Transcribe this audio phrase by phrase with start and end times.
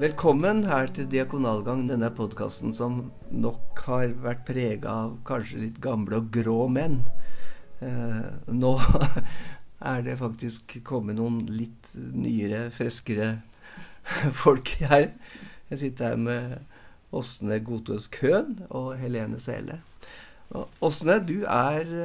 [0.00, 6.22] Velkommen her til Diakonalgang, denne podkasten som nok har vært prega av kanskje litt gamle
[6.22, 7.02] og grå menn.
[7.84, 8.70] Eh, nå
[9.92, 13.28] er det faktisk kommet noen litt nyere, freskere
[14.40, 15.10] folk her.
[15.68, 16.56] Jeg sitter her med
[17.12, 19.82] Åsne Gotaas Køhn og Helene Sele.
[20.80, 21.96] Åsne, du er,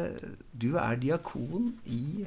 [0.51, 2.25] du er diakon i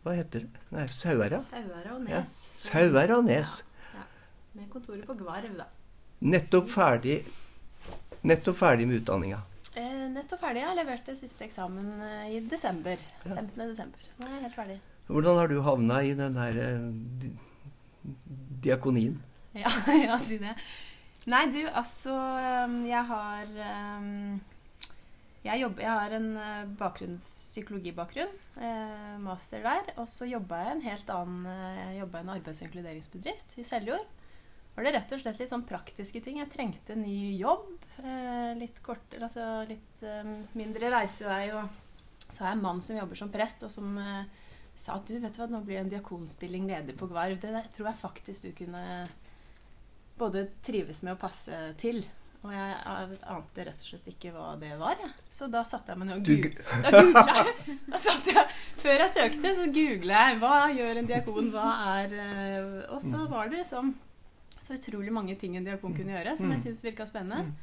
[0.00, 0.68] Hva heter det?
[0.72, 1.42] Nei, Sauherad?
[1.44, 2.38] Sauherad og Nes.
[2.54, 2.62] Ja.
[2.70, 3.58] Sauherad og Nes.
[3.60, 3.74] Ja.
[4.58, 5.68] Med kontoret på Gvarv, da.
[6.26, 7.20] Nettopp ferdig,
[8.26, 9.38] nettopp ferdig med utdanninga.
[9.78, 10.64] Eh, nettopp ferdig.
[10.64, 12.98] Jeg leverte siste eksamen eh, i desember.
[13.22, 13.52] 15.
[13.60, 14.02] desember.
[14.02, 14.78] Så nå er jeg helt ferdig.
[15.06, 16.90] Hvordan har du havna i den der eh,
[17.22, 17.32] di
[18.66, 19.20] diakonien?
[19.58, 20.52] Ja, ja, si det.
[21.26, 23.48] Nei, du, altså um, Jeg har
[23.98, 24.36] um,
[25.42, 29.94] jeg, jobber, jeg, har en uh, bakgrunn, psykologibakgrunn, eh, master der.
[29.96, 33.66] Og så jobba jeg en helt annen Jeg jobba i en arbeids- og inkluderingsbedrift i
[33.66, 34.06] Seljord.
[34.78, 36.36] Var det rett og slett litt sånn praktiske ting.
[36.38, 37.72] Jeg trengte en ny jobb.
[37.98, 41.48] Eh, litt kortere, altså litt eh, mindre reisevei.
[41.58, 44.46] Og så har jeg en mann som jobber som prest, og som eh,
[44.78, 47.40] sa at du, vet du hva, nå blir det en diakonstilling ledig på Gvarv.
[47.42, 48.86] Det, det tror jeg faktisk du kunne
[50.22, 52.04] både trives med å passe til.
[52.46, 52.80] Og jeg
[53.34, 54.94] ante rett og slett ikke hva det var.
[55.02, 55.10] Ja.
[55.34, 56.68] Så da satte jeg meg ned og googla.
[56.86, 57.80] Da googla jeg.
[57.90, 62.20] Da jeg, før jeg søkte, så googla jeg hva gjør en diakon, hva er
[62.92, 63.96] Og så var det liksom
[64.68, 67.56] så utrolig mange ting en diakon kunne gjøre, som jeg syntes virka spennende.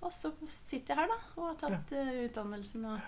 [0.00, 2.98] Og så sitter jeg her, da, og har tatt uh, utdannelsen og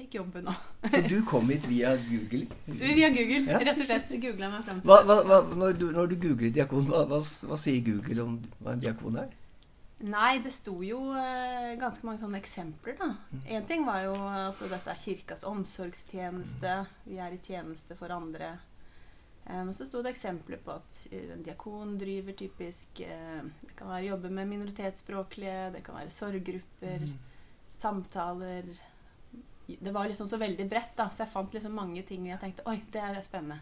[0.00, 0.62] fikk jobben òg.
[0.92, 2.46] så du kom hit via Google?
[2.68, 3.60] Via Google, ja.
[3.70, 4.14] rett og slett.
[4.22, 7.20] Googla meg fram til hva, hva, hva, når, du, når, du, googler diakon, hva,
[7.60, 9.36] sier Google om hva en diakon er?
[10.00, 13.10] Nei, det sto jo uh, ganske mange sånne eksempler, da.
[13.52, 16.78] Én ting var jo altså dette er kirkas omsorgstjeneste.
[17.08, 18.54] Vi er i tjeneste for andre.
[19.44, 24.30] Men så sto det eksempler på at en diakon driver typisk Det kan være jobbe
[24.30, 27.16] med minoritetsspråklige, det kan være sorggrupper, mm.
[27.72, 28.68] samtaler
[29.66, 32.66] Det var liksom så veldig bredt, da, så jeg fant liksom mange ting jeg tenkte
[32.70, 33.58] Oi, det er spennende.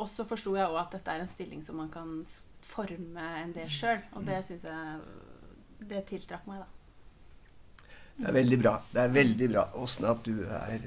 [0.00, 2.12] Og så forsto jeg òg at dette er en stilling som man kan
[2.64, 7.86] forme en del sjøl, og det syns jeg Det tiltrakk meg, da.
[8.16, 8.74] Det er veldig bra.
[8.92, 10.84] Det er veldig bra, Åsne, at du er,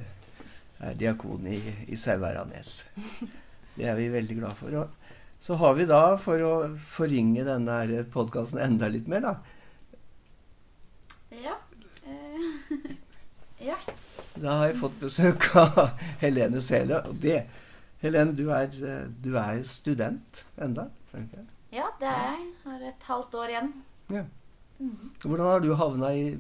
[0.80, 1.58] er diakon i,
[1.90, 2.78] i Sauherad-Nes.
[3.75, 4.69] Det er vi veldig glad for.
[4.80, 4.88] Og
[5.40, 9.34] så har vi da, for å forringe denne podkasten enda litt mer, da
[11.36, 11.56] Ja.
[12.08, 12.90] Eh,
[13.69, 13.78] ja.
[14.36, 17.03] Da har jeg fått besøk av Helene Sele.
[17.09, 17.40] Og det
[18.02, 18.68] Helene, du er,
[19.24, 20.90] du er student enda?
[21.74, 22.50] Ja, det er jeg.
[22.66, 23.69] Har et halvt år igjen.
[24.13, 24.24] Ja.
[24.80, 25.12] Mm.
[25.24, 26.38] Hvordan har du havna i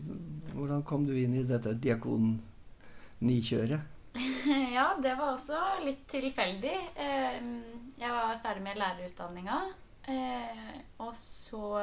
[0.55, 3.79] Hvordan kom du inn i dette diakon-nikjøret?
[4.73, 6.75] ja, det var også litt tilfeldig.
[6.95, 7.55] Ehm,
[7.99, 9.57] jeg var ferdig med lærerutdanninga,
[10.07, 11.81] eh, og så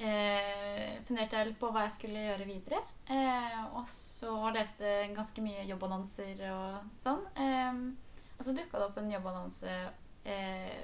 [0.00, 2.80] eh, funderte jeg litt på hva jeg skulle gjøre videre.
[3.12, 7.24] Eh, og så leste ganske mye jobbannonser og sånn.
[7.36, 7.84] Ehm,
[8.38, 9.80] og så dukka det opp en jobbannonse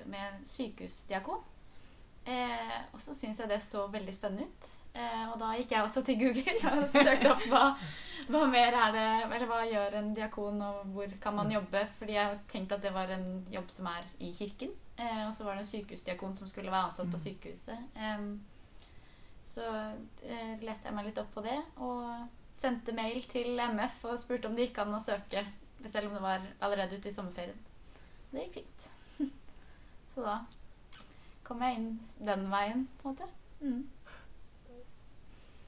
[0.09, 1.43] med sykehusdiakon.
[2.27, 4.69] og så syntes jeg det så veldig spennende ut.
[4.97, 7.65] Og da gikk jeg også til Google og søkte opp hva
[8.27, 11.85] hva mer er det Eller hva gjør en diakon, og hvor kan man jobbe?
[11.99, 14.73] Fordi jeg tenkte at det var en jobb som er i kirken.
[14.97, 17.79] Eh, og så var det en sykehusdiakon som skulle være ansatt på sykehuset.
[17.97, 18.27] Eh,
[19.47, 19.67] så
[20.25, 22.27] eh, leste jeg meg litt opp på det, og
[22.57, 25.45] sendte mail til MF og spurte om det gikk an å søke,
[25.85, 27.61] selv om det var allerede ute i sommerferien.
[28.33, 28.89] Det gikk fint.
[30.15, 30.39] så da
[31.47, 33.31] kom jeg inn den veien, på en måte.
[33.61, 33.85] Mm.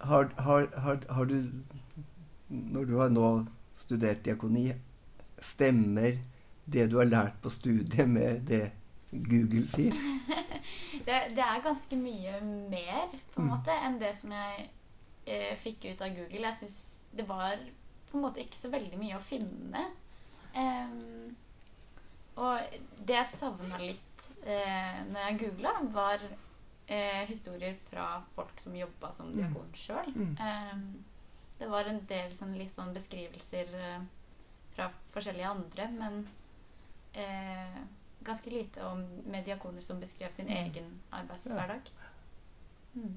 [0.00, 1.38] Har, har, har, har du
[2.48, 3.28] når du har nå
[3.76, 4.72] studert diakoni,
[5.38, 6.19] stemmer
[6.64, 8.70] det du har lært på studiet, med det
[9.10, 9.94] Google sier?
[11.06, 13.53] det, det, er ganske mye mer på en mm.
[13.53, 14.69] måte enn det som jeg
[15.26, 16.44] eh, fikk ut av Google.
[16.48, 16.78] Jeg syns
[17.17, 17.61] det var
[18.08, 19.84] på en måte ikke så veldig mye å finne.
[20.56, 21.37] Um,
[22.40, 26.22] og det jeg savna litt eh, når jeg googla, var
[26.88, 29.37] eh, historier fra folk som jobba som mm.
[29.37, 30.12] diakon sjøl.
[30.14, 30.37] Mm.
[30.40, 30.76] Eh,
[31.58, 34.02] det var en del sånn, litt sånn beskrivelser eh,
[34.76, 36.20] fra forskjellige andre, men
[37.12, 37.81] eh,
[38.25, 40.56] ganske lite om med diakoner som beskrev sin mm.
[40.62, 41.90] egen arbeidshverdag.
[42.94, 43.17] Mm.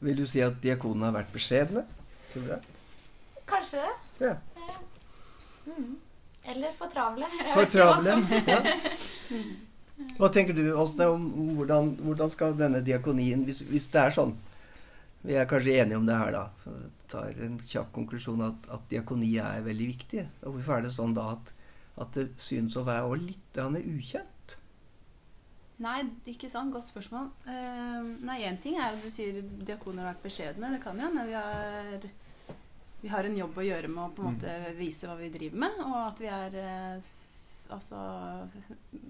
[0.00, 1.82] Vil du si at diakonene har vært beskjedne?
[2.30, 2.60] Tror du det?
[3.50, 4.30] Kanskje det.
[4.30, 4.36] Ja.
[5.66, 5.98] Mm.
[6.42, 7.26] Eller for travle.
[7.50, 8.14] For travle,
[8.46, 8.62] ja.
[10.20, 11.26] Hva tenker du Åsne, om
[11.56, 14.36] hvordan, hvordan, skal denne diakonien, hvis, hvis det er sånn
[15.20, 16.46] vi er kanskje enige om det her, da.
[17.12, 20.22] Tar en kjapp konklusjon at, at diakoni er veldig viktig.
[20.48, 21.50] Og hvorfor er det sånn da at,
[22.00, 24.54] at det synes å være litt ukjent?
[25.84, 25.98] Nei,
[26.28, 26.72] ikke sant.
[26.72, 27.28] Godt spørsmål.
[27.44, 30.72] Uh, nei, én ting er jo du sier diakoner har vært beskjedne.
[30.72, 32.08] Det kan jo hende vi har
[33.00, 35.62] vi har en jobb å gjøre med å på en måte vise hva vi driver
[35.62, 36.98] med, og at vi er eh,
[37.72, 38.48] altså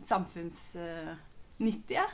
[0.00, 2.04] samfunnsnyttige.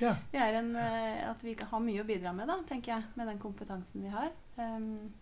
[0.00, 0.14] Ja.
[0.32, 3.02] Vi er en, eh, at vi kan ha mye å bidra med, da, tenker jeg,
[3.18, 4.30] med den kompetansen vi har.
[4.56, 5.12] Um,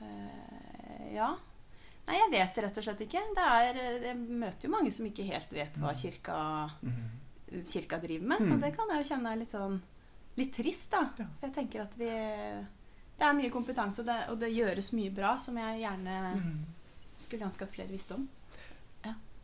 [0.00, 1.30] uh, ja.
[2.04, 3.22] Nei, jeg vet rett og slett ikke.
[3.36, 3.78] Det er,
[4.10, 6.38] jeg møter jo mange som ikke helt vet hva kirka,
[6.84, 7.06] Mhm.
[7.64, 8.40] kirka driver med.
[8.44, 8.52] Mm.
[8.52, 9.78] Og det kan jeg jo kjenne er litt sånn
[10.36, 11.04] litt trist, da.
[11.16, 12.10] For jeg tenker at vi
[13.16, 16.64] Det er mye kompetanse, og det, og det gjøres mye bra som jeg gjerne Mhm.
[17.16, 18.28] skulle ønske at flere visste om.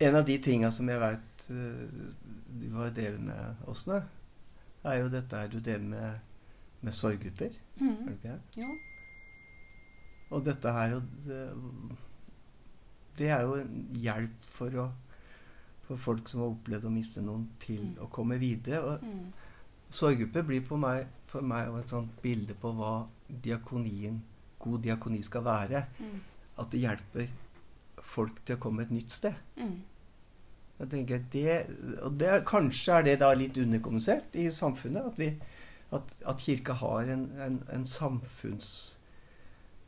[0.01, 4.03] En av de tinga som jeg veit du har drevet med, Åsne,
[4.85, 6.19] er jo dette her du drev med
[6.83, 7.51] med sorggrupper.
[7.85, 8.63] Er du ikke det?
[8.63, 8.71] Jo.
[10.33, 10.95] Og dette her
[11.27, 11.41] det,
[13.19, 14.87] det er jo en hjelp for, å,
[15.85, 17.99] for folk som har opplevd å miste noen, til Mm.
[18.01, 18.81] å komme videre.
[18.81, 19.33] Og Mm.
[19.91, 24.23] sorggrupper blir på meg, for meg et sånt bilde på hva diakonien,
[24.59, 25.85] god diakoni skal være.
[26.01, 26.21] Mm.
[26.59, 27.29] At det hjelper
[28.03, 29.35] folk til å komme et nytt sted.
[29.59, 29.83] Mm.
[30.81, 31.57] Jeg tenker det,
[32.03, 35.07] og det, Kanskje er det da litt underkommunisert i samfunnet.
[35.13, 35.29] At, vi,
[35.93, 37.85] at, at kirka har en, en, en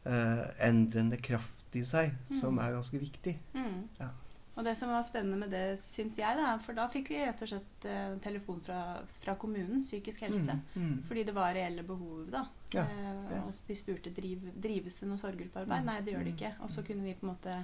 [0.04, 2.64] samfunnsendrende kraft i seg som Mm.
[2.66, 3.38] er ganske viktig.
[3.54, 3.88] Mm.
[4.00, 4.08] Ja.
[4.54, 7.40] Og det som var spennende med det, syns jeg, da, for da fikk vi rett
[7.40, 10.58] og slett eh, telefon fra, fra kommunen, psykisk helse.
[10.74, 10.98] Mm, mm.
[11.08, 12.44] Fordi det var reelle behov, da.
[12.74, 15.80] Ja, Eh, og de spurte driv, drives det noe sorggruppearbeid.
[15.80, 16.36] Mm, Nei, det gjør det mm.
[16.36, 16.52] ikke.
[16.60, 17.56] Og så kunne vi på en måte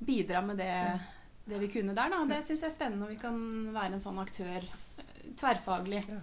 [0.00, 0.98] bidra med det, Ja.
[1.50, 2.10] Det vi kunne der.
[2.12, 2.24] Da.
[2.30, 3.38] Det syns jeg er spennende når vi kan
[3.74, 6.04] være en sånn aktør eh, tverrfaglig.
[6.08, 6.20] Ja.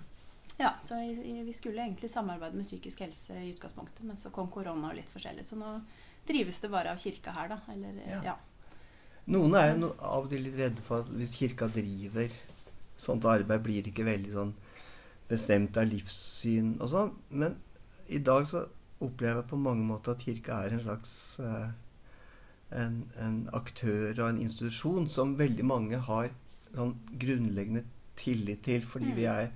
[0.58, 4.32] Ja, så i- i- Vi skulle egentlig samarbeide med psykisk helse i utgangspunktet, men så
[4.32, 5.46] kom korona og litt forskjellig.
[5.46, 5.82] Så nå
[6.28, 7.60] drives det bare av kirka her, da.
[7.72, 8.22] Eller, Ja.
[8.24, 8.36] ja.
[9.28, 12.30] Noen er jo no, av og til litt redde for at hvis kirka driver
[12.98, 14.54] sånt arbeid, blir det ikke veldig sånn
[15.30, 17.12] bestemt av livssyn og sånn.
[17.30, 17.56] Men
[18.10, 18.68] i dag så
[19.02, 21.70] opplever jeg på mange måter at kirka er en slags eh,
[22.72, 26.30] en, en aktør og en institusjon som veldig mange har
[26.74, 27.86] sånn grunnleggende
[28.18, 29.16] tillit til, fordi Mm.
[29.16, 29.50] vi er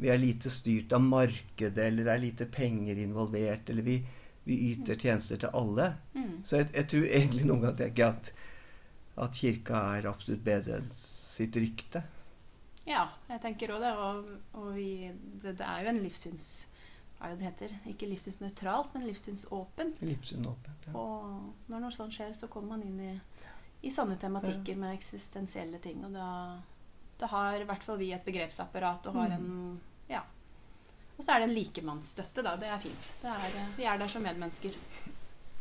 [0.00, 3.98] vi er lite styrt av markedet, eller det er lite penger involvert, eller vi,
[4.44, 5.90] vi yter tjenester til alle.
[6.14, 6.38] Mm.
[6.42, 8.30] Så jeg, jeg tror egentlig noen ganger tenker at,
[9.20, 12.00] at kirka er absolutt bedre enn sitt rykte.
[12.88, 13.92] Ja, jeg tenker òg det.
[13.92, 15.10] Og, og vi,
[15.42, 16.48] det, det er jo en livssyns...
[17.20, 17.72] Er det det heter?
[17.92, 20.00] Ikke livssynsnøytralt, men livssynsåpent.
[20.02, 20.86] Livssynsåpent.
[20.88, 20.92] Ja.
[20.96, 23.12] Og når noe sånt skjer, så kommer man inn i,
[23.84, 26.00] i sånne tematikker med eksistensielle ting.
[26.08, 26.28] Og da,
[27.20, 29.38] da har i hvert fall vi et begrepsapparat og har Mm.
[29.38, 30.22] en Ja.
[31.18, 32.56] Og så er det en likemannsstøtte, da.
[32.56, 33.08] Det er fint.
[33.20, 34.72] Det er, vi er der som medmennesker.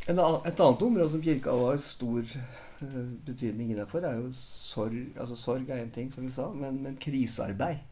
[0.07, 5.11] Et annet område som kirka har stor eh, betydning innenfor, er jo sorg.
[5.19, 7.83] Altså sorg er én ting, som vi sa, men, men krisearbeid.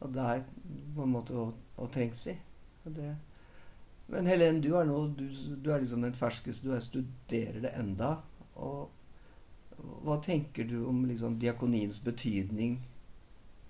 [0.00, 0.44] Og der
[0.94, 2.36] på en måte og, og trengs vi.
[2.84, 3.16] Det,
[4.10, 6.66] men Helen, du er nå du, du er liksom den ferskeste.
[6.66, 8.16] Du er, studerer det enda.
[8.58, 8.90] Og
[10.04, 12.80] hva tenker du om liksom diakoniens betydning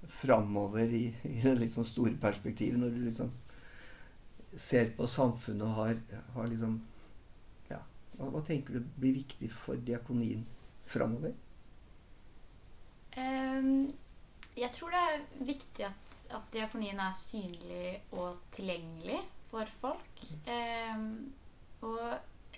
[0.09, 3.31] framover i, i det liksom store perspektivet, når du liksom
[4.57, 6.01] ser på samfunnet og har,
[6.35, 6.81] har liksom
[7.71, 7.79] Ja,
[8.17, 10.43] hva, hva tenker du blir viktig for diakonien
[10.90, 11.37] framover?
[13.17, 13.90] Um,
[14.57, 19.20] jeg tror det er viktig at, at diakonien er synlig og tilgjengelig
[19.50, 20.25] for folk.
[20.46, 21.32] Ehm,
[21.82, 22.00] og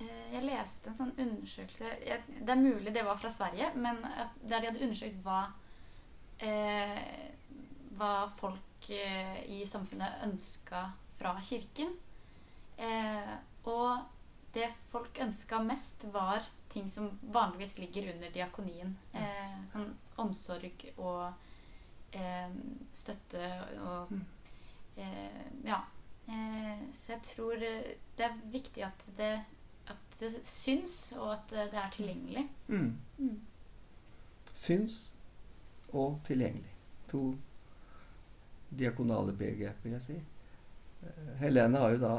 [0.01, 4.03] eh, jeg leste en sånn undersøkelse jeg, Det er mulig det var fra Sverige, men
[4.43, 5.45] der de hadde undersøkt hva
[6.43, 7.31] eh,
[7.97, 10.87] hva folk eh, i samfunnet ønska
[11.17, 11.95] fra kirken.
[12.77, 13.35] Eh,
[13.69, 14.03] og
[14.53, 18.97] det folk ønska mest, var ting som vanligvis ligger under diakonien.
[19.13, 21.33] Eh, sånn omsorg og
[22.13, 22.49] eh,
[22.93, 23.49] støtte
[23.81, 24.25] og Mm.
[24.97, 25.81] eh, Ja.
[26.29, 29.45] Eh, så jeg tror eh, det er viktig at det,
[29.91, 32.49] at det syns, og at det, er tilgjengelig.
[32.69, 32.97] Mm.
[33.19, 33.41] Mm.
[34.55, 35.13] Syns
[35.93, 36.71] og tilgjengelig.
[37.09, 37.35] To
[38.79, 40.19] diakonale begrep, vil jeg si.
[41.03, 42.13] Eh, Helene har jo da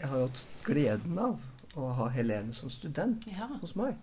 [0.00, 1.42] Jeg har hatt gleden av
[1.76, 3.46] å ha Helene som student Ja.
[3.60, 3.96] hos meg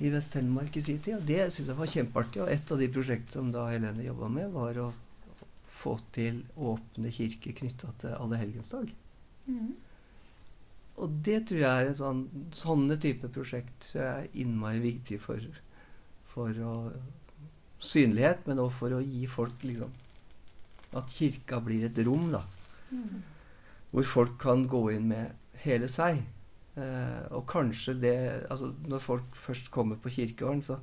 [0.00, 1.18] i Vest-Telemark i sin tid.
[1.18, 2.42] Og det syns jeg var kjempeartig.
[2.44, 4.92] Og et av de prosjektene som da Helene jobba med, var å
[5.76, 8.92] få til åpne kirker knytta til Allehelgensdag.
[9.46, 9.74] Mm.
[10.96, 12.22] Og det tror jeg er en sånn
[12.56, 15.44] Sånne type prosjekt er innmari viktig for,
[16.32, 16.76] for å
[17.84, 19.92] synlighet, men også for å gi folk liksom
[20.96, 22.42] At kirka blir et rom, da.
[22.90, 23.20] Mm.
[23.92, 26.22] Hvor folk kan gå inn med hele seg.
[26.76, 28.16] Eh, og kanskje det
[28.50, 30.78] altså Når folk først kommer på kirkegården, så,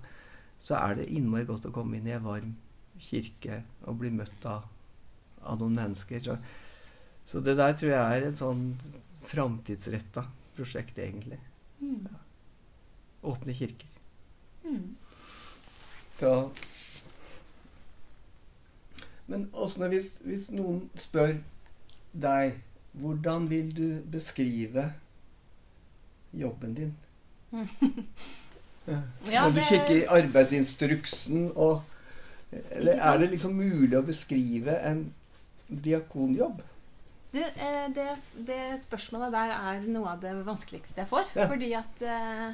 [0.58, 2.56] så er det innmari godt å komme inn i en varm
[2.98, 4.66] kirke og bli møtt av,
[5.44, 6.24] av noen mennesker.
[6.24, 6.38] Så,
[7.26, 8.66] så det der tror jeg er et sånn
[9.24, 11.40] framtidsretta prosjekt, egentlig.
[11.80, 12.08] Mm.
[13.24, 13.90] Åpne kirker.
[14.66, 14.96] Mm.
[16.20, 16.50] Så
[19.26, 21.38] Men åsne, hvis, hvis noen spør
[22.12, 22.58] deg
[22.94, 24.92] hvordan vil du beskrive
[26.34, 26.94] jobben din?
[28.86, 29.00] Ja,
[29.46, 31.82] Når du det- kikker i arbeidsinstruksen og
[32.72, 35.14] Eller er det liksom mulig å beskrive en
[35.70, 36.60] diakonjobb?
[37.34, 38.08] Du, eh, det,
[38.46, 41.24] det spørsmålet der er noe av det vanskeligste jeg får.
[41.36, 41.48] Ja.
[41.50, 42.50] Fordi at eh,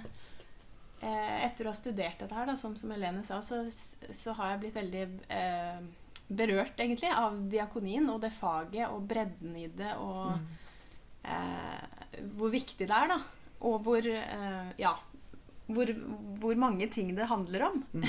[1.04, 4.54] eh, etter å ha studert dette her, da, som, som Helene sa, så, så har
[4.54, 5.04] jeg blitt veldig
[5.36, 5.82] eh,
[6.30, 10.48] berørt, egentlig, av diakonien og det faget og bredden i det og Mm.
[11.26, 13.20] eh, hvor viktig det er, da.
[13.62, 14.96] Og hvor eh, Ja.
[15.70, 15.86] Hvor,
[16.42, 17.84] hvor mange ting det handler om.
[17.94, 18.04] Mm.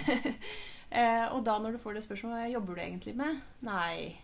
[0.96, 3.40] eh, og da når du får det spørsmålet hva jobber du egentlig med?
[3.66, 4.14] Nei,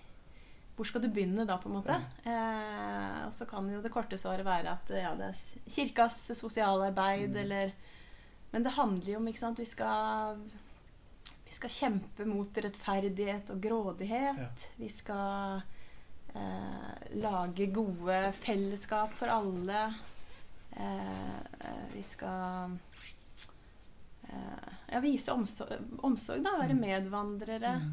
[0.77, 1.99] hvor skal du begynne da, på en måte?
[2.25, 7.43] Eh, så kan jo det korte svaret være at ja, det er kirkas sosialarbeid, Mm.
[7.45, 7.73] eller
[8.53, 10.37] Men det handler jo om, ikke sant Vi skal,
[11.45, 14.39] vi skal kjempe mot rettferdighet og grådighet.
[14.41, 14.75] Ja.
[14.81, 15.61] Vi skal
[16.33, 19.91] eh, lage gode fellesskap for alle.
[20.77, 22.75] Eh, eh, vi skal
[24.29, 25.73] eh, ja, vise omsorg,
[26.05, 26.57] omsorg, da.
[26.61, 26.81] Være Mm.
[26.81, 27.77] medvandrere.
[27.81, 27.93] Mm.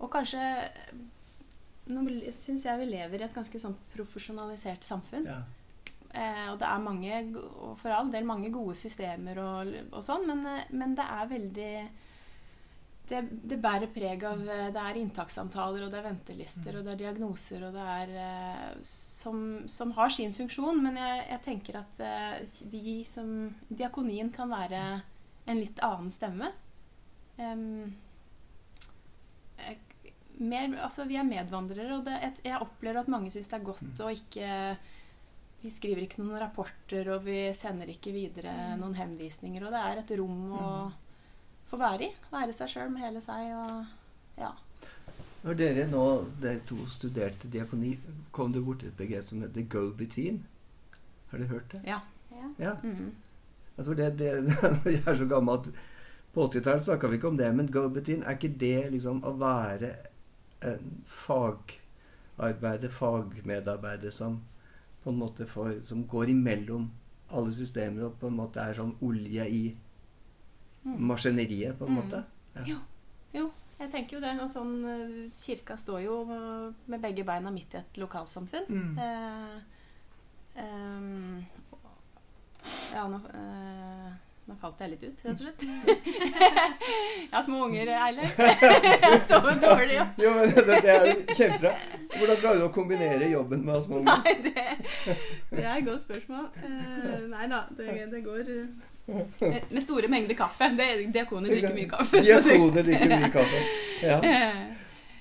[0.00, 0.40] Og kanskje
[1.86, 2.02] Nå
[2.34, 5.24] syns jeg vi lever i et ganske sånn profesjonalisert samfunn.
[5.24, 5.36] Ja.
[6.10, 7.20] Eh, og det er mange,
[7.62, 10.42] og for all del mange gode systemer og, og sånn, men,
[10.74, 11.88] men det er veldig
[13.08, 16.94] det, det bærer preg av eh, Det er inntakssamtaler, og det er ventelister, og det
[16.94, 20.82] er diagnoser, og det er eh, som, som har sin funksjon.
[20.82, 24.82] Men jeg, jeg tenker at eh, vi som Diakonien kan være
[25.46, 26.50] en litt annen stemme.
[27.38, 27.94] Em,
[29.62, 29.78] eh,
[30.42, 34.04] mer, altså, vi er medvandrere, og det, jeg, opplever at mange syns det er godt
[34.04, 34.52] å ikke
[35.62, 39.64] Vi skriver ikke noen rapporter, og vi sender ikke videre noen henvisninger.
[39.64, 40.68] Og det er et rom å
[41.66, 42.10] få være i.
[42.32, 44.52] Være seg sjøl med hele seg og Ja.
[45.44, 46.02] Når dere nå,
[46.42, 47.94] dere to studerte diakoni,
[48.34, 50.42] kom det borti et begrep som heter go-between.
[51.30, 51.84] Har dere hørt det?
[51.86, 52.00] Ja.
[52.32, 52.50] Ja.
[52.58, 52.74] Ja.
[52.82, 53.14] Mm
[53.84, 54.30] tror det, det,
[54.96, 55.70] jeg er så gammel at
[56.34, 59.92] på 80-tallet snakka vi ikke om det, men go-between, er ikke det liksom å være
[60.66, 64.42] en fagarbeider, fagmedarbeider som
[65.04, 66.90] på en måte får, som går imellom
[67.36, 69.62] alle systemer og på en måte er sånn olje i.
[70.86, 72.02] maskineriet, på en Mm.
[72.02, 72.24] måte?
[73.34, 74.34] Jo, jeg tenker jo det.
[74.40, 76.24] Og sånn, eh, kirka står jo
[76.86, 78.68] med begge beina midt i et lokalsamfunn.
[78.68, 78.98] Mm.
[78.98, 79.56] Eh,
[80.56, 81.44] eh,
[82.94, 84.12] ja, nå, eh,
[84.48, 85.62] nå falt jeg litt ut, rett og slett.
[85.66, 88.38] jeg har små unger, Eilert.
[89.10, 89.94] jeg sover dårlig.
[89.98, 90.06] Ja.
[90.22, 91.72] Jo, men det, det er jo kjempebra.
[92.16, 94.20] Hvordan klarer du å kombinere jobben med å ha små unger?
[94.24, 94.66] Nei, det,
[95.50, 96.46] det er et godt spørsmål.
[96.64, 98.52] Eh, nei da, det, det går
[99.06, 100.68] Med store mengder kaffe.
[100.76, 102.20] Diakoner drikker mye kaffe.
[102.26, 103.60] Diakoner drikker mye kaffe.
[104.06, 104.18] Ja.
[104.32, 104.64] Eh,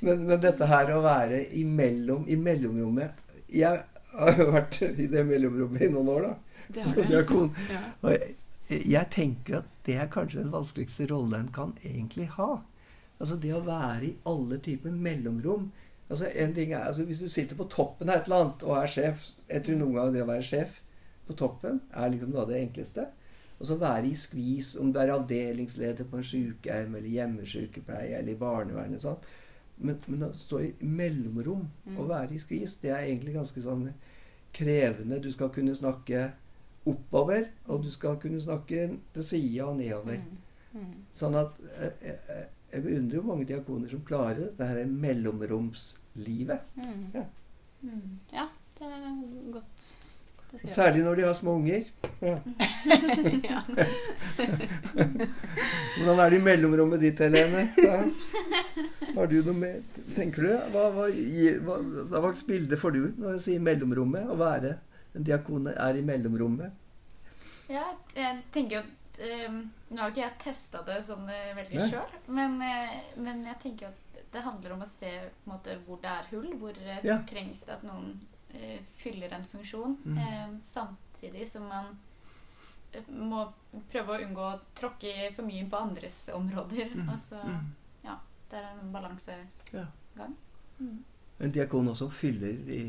[0.05, 3.15] Men, men dette her å være imellom, i mellomrommet
[3.49, 3.79] Jeg
[4.19, 6.59] har jo vært i det mellomrommet i noen år, da.
[6.75, 7.47] det har diakon.
[7.71, 7.79] Ja.
[8.03, 8.35] Og jeg,
[8.91, 12.49] jeg tenker at det er kanskje den vanskeligste rollen en kan egentlig ha.
[13.17, 15.69] Altså det å være i alle typer mellomrom.
[16.11, 18.75] Altså en ting er, altså Hvis du sitter på toppen av et eller annet og
[18.77, 20.75] er sjef Jeg tror noen ganger det å være sjef
[21.25, 23.07] på toppen er liksom noe av det enkleste.
[23.59, 28.33] Og så være i skvis, om du er avdelingsleder på en sykehjem eller hjemmesykepleie eller
[28.33, 29.01] i barnevernet.
[29.01, 29.17] Sånn.
[29.77, 31.97] Men, men å stå i mellomrom Mm.
[31.99, 33.89] og være i skvis, det er egentlig ganske sånn
[34.55, 35.19] krevende.
[35.21, 36.31] Du skal kunne snakke
[36.85, 40.19] oppover, og du skal kunne snakke til sida og nedover.
[40.19, 40.81] Mm.
[40.81, 40.93] Mm.
[41.13, 46.59] Sånn at eh, eh, jeg beundrer jo mange diakoner som klarer dette her mellomromslivet.
[46.75, 47.05] Mm.
[47.13, 47.23] Ja.
[47.83, 48.19] Mm.
[48.33, 48.47] Ja,
[48.79, 49.87] det er godt.
[50.63, 51.83] Særlig når de har små unger.
[52.21, 52.37] Ja.
[53.49, 53.61] ja.
[55.97, 57.65] Hvordan er det i mellomrommet ditt, Helene?
[59.15, 60.51] Har du noe med Tenker du?
[60.73, 64.27] Hva, hva, hva, hva slags bilde får du når jeg sier mellomrommet?
[64.31, 64.75] Å være
[65.15, 66.75] en diakon er i mellomrommet?
[67.71, 71.87] Ja, jeg tenker at um, Nå har ikke jeg testa det sånn eh, veldig Nei.
[71.89, 74.01] sjøl, men, eh, men jeg tenker at
[74.35, 76.49] det handler om å se på en måte, hvor det er hull.
[76.59, 77.21] Hvor Ja.
[77.29, 78.17] trengs det at noen
[78.95, 79.97] fyller en funksjon.
[80.05, 80.17] Mm.
[80.17, 81.97] eh, samtidig som man
[82.91, 83.45] eh, må
[83.91, 86.93] prøve å unngå å tråkke for mye på andres områder.
[86.95, 87.09] Mm.
[87.15, 87.41] Altså,
[88.49, 89.49] det er en balansegang.
[89.73, 89.85] Ja.
[90.79, 91.03] Mm.
[91.39, 92.81] En diakon også fyller i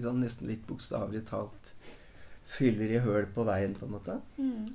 [0.00, 1.72] sånn, nesten litt bokstavelig talt
[2.52, 4.18] Fyller i høl på veien, på en måte.
[4.36, 4.66] Mm.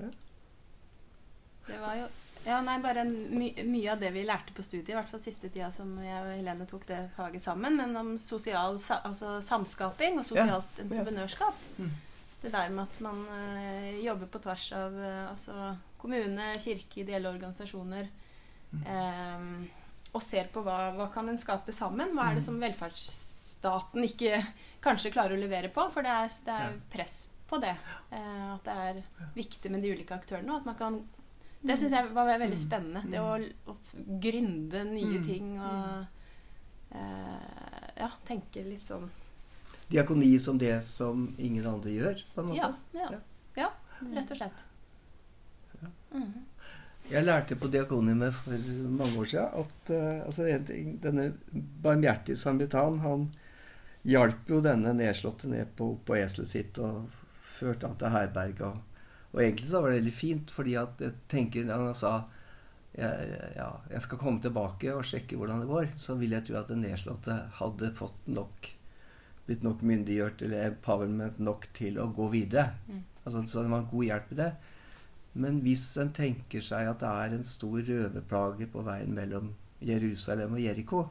[1.67, 2.07] Det var jo
[2.47, 5.19] Ja, nei, bare en, my, Mye av det vi lærte på studiet, i hvert fall
[5.19, 9.37] siste tida som jeg og Helene tok det faget sammen, men om sosial sa, altså
[9.43, 11.59] samskaping og sosialt entreprenørskap.
[11.75, 11.89] Mm.
[12.39, 17.33] Det der med at man uh, jobber på tvers av uh, altså, kommune, kirke, ideelle
[17.33, 18.07] organisasjoner.
[18.71, 18.85] Mm.
[18.85, 19.51] Um,
[20.15, 22.15] og ser på hva, hva kan en skape sammen.
[22.15, 22.47] Hva er det Mm.
[22.47, 24.39] som velferdsstaten ikke
[24.85, 25.83] kanskje klarer å levere på?
[25.91, 27.17] For det er, det er press
[27.49, 27.75] på det.
[28.13, 29.03] Uh, at det er
[29.35, 30.53] viktig med de ulike aktørene.
[30.53, 31.01] Og at man kan
[31.67, 32.61] Det syns jeg var veldig Mm.
[32.63, 33.01] spennende.
[33.11, 33.33] Det å,
[33.67, 35.25] å f- gründe nye Mm.
[35.25, 36.05] ting og
[36.91, 39.09] eh, ja, tenke litt sånn
[39.89, 42.57] Diakoni som det som ingen andre gjør, på en måte.
[42.57, 43.19] Ja, ja, Ja.
[43.55, 43.69] ja
[44.15, 44.65] rett og slett.
[47.09, 48.51] Jeg lærte på Diakoniet for
[48.99, 50.43] mange år siden at uh, altså,
[51.03, 51.29] denne
[51.83, 53.23] barmhjertige samaritan han
[54.07, 57.07] hjalp jo denne nedslåtte ned på, på eselet sitt og
[57.57, 58.61] førte han til herberg.
[58.67, 58.81] Og,
[59.33, 62.13] og egentlig så var det veldig fint, fordi at jeg tenker han sa
[62.97, 66.55] jeg, ja, jeg skal komme tilbake og sjekke hvordan det går, så vil jeg tro
[66.57, 68.71] at den nedslåtte hadde fått nok
[69.47, 72.73] blitt nok myndiggjort eller empowerment nok til å gå videre.
[72.87, 73.03] Mm.
[73.23, 74.49] Altså, så det var en god hjelp i det.
[75.37, 79.53] Men hvis en tenker seg at det er en stor røverplage på veien mellom
[79.85, 81.05] Jerusalem og Jeriko,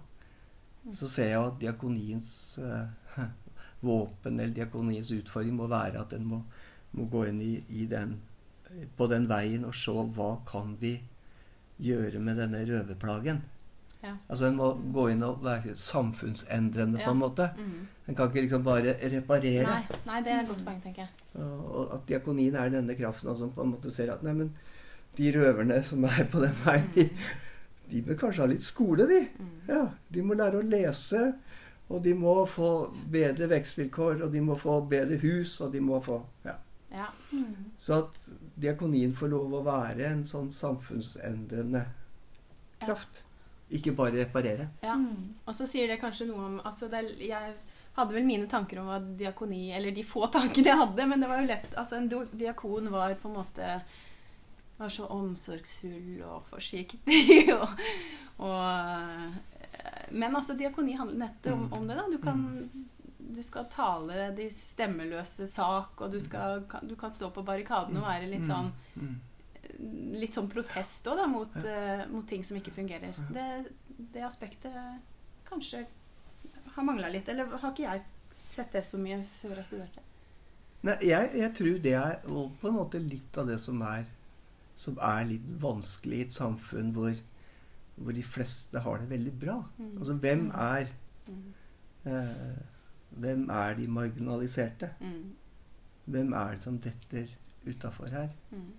[0.87, 0.95] Mm.
[0.95, 2.31] så ser jeg at diakoniens
[2.63, 3.23] eh,
[3.87, 6.43] våpen eller diakoniens utfordring må være at en må,
[6.97, 8.17] må gå inn i, i den,
[8.97, 10.97] på den veien og se hva kan vi
[11.83, 13.43] gjøre med denne røverplagen.
[14.03, 14.15] Ja.
[14.29, 17.49] Altså En må gå inn og være samfunnsendrende på en måte.
[17.59, 17.87] Mm.
[18.07, 19.65] En kan ikke liksom bare reparere.
[19.67, 21.43] Nei, nei, det er et godt poeng, tenker jeg.
[21.43, 24.53] Og at diakonien er denne kraften som på en måte ser at nei, men
[25.17, 27.09] de røverne som er på den veien, de,
[27.91, 29.25] de bør kanskje ha litt skole, de.
[29.41, 29.57] Mm.
[29.73, 31.33] Ja, De må lære å lese,
[31.89, 32.71] og de må få
[33.11, 36.57] bedre vekstvilkår, og de må få bedre hus, og de må få ja.
[37.33, 37.71] Mm.
[37.79, 38.19] Så at
[38.55, 41.85] diakonien får lov å være en sånn samfunnsendrende
[42.83, 43.23] kraft.
[43.69, 44.69] Ikke bare reparere.
[44.85, 44.95] ja.
[44.95, 45.35] Mm.
[45.45, 47.55] Og så sier det kanskje noe om altså det, Jeg
[47.97, 51.31] hadde vel mine tanker om hva diakoni Eller de få tankene jeg hadde, men det
[51.31, 53.81] var jo lett altså En diakon var på en måte
[54.77, 57.69] var så omsorgsfull og forsiktig og,
[58.45, 61.97] og Men altså, diakoni handler nettopp om, om det.
[61.97, 62.43] da Du kan
[63.35, 68.07] du skal tale de stemmeløse sak, og du, skal, du kan stå på barrikaden og
[68.07, 69.17] være litt sånn Mm.
[70.17, 73.13] litt sånn protest òg, da, mot, eh, mot ting som ikke fungerer.
[73.35, 73.47] Det,
[74.15, 74.73] det aspektet
[75.49, 75.83] kanskje
[76.77, 77.29] har mangla litt.
[77.29, 80.01] Eller har ikke jeg sett det så mye før jeg studerte?
[80.87, 84.07] Nei, jeg, jeg tror det er på en måte litt av det som er,
[84.79, 87.17] som er litt vanskelig i et samfunn hvor,
[87.99, 89.59] hvor de fleste har det veldig bra.
[89.77, 89.93] Mm.
[89.99, 90.95] Altså, hvem er,
[91.27, 91.47] Mm.
[92.07, 92.59] eh,
[93.21, 94.91] hvem er de marginaliserte?
[95.01, 95.33] Mm.
[96.05, 97.31] Hvem er det som detter
[97.67, 98.29] utafor her?
[98.51, 98.75] Mm.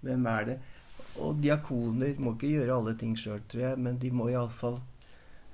[0.00, 0.58] Hvem er det?
[1.20, 4.80] Og diakoner må ikke gjøre alle ting sjøl, tror jeg, men de må iallfall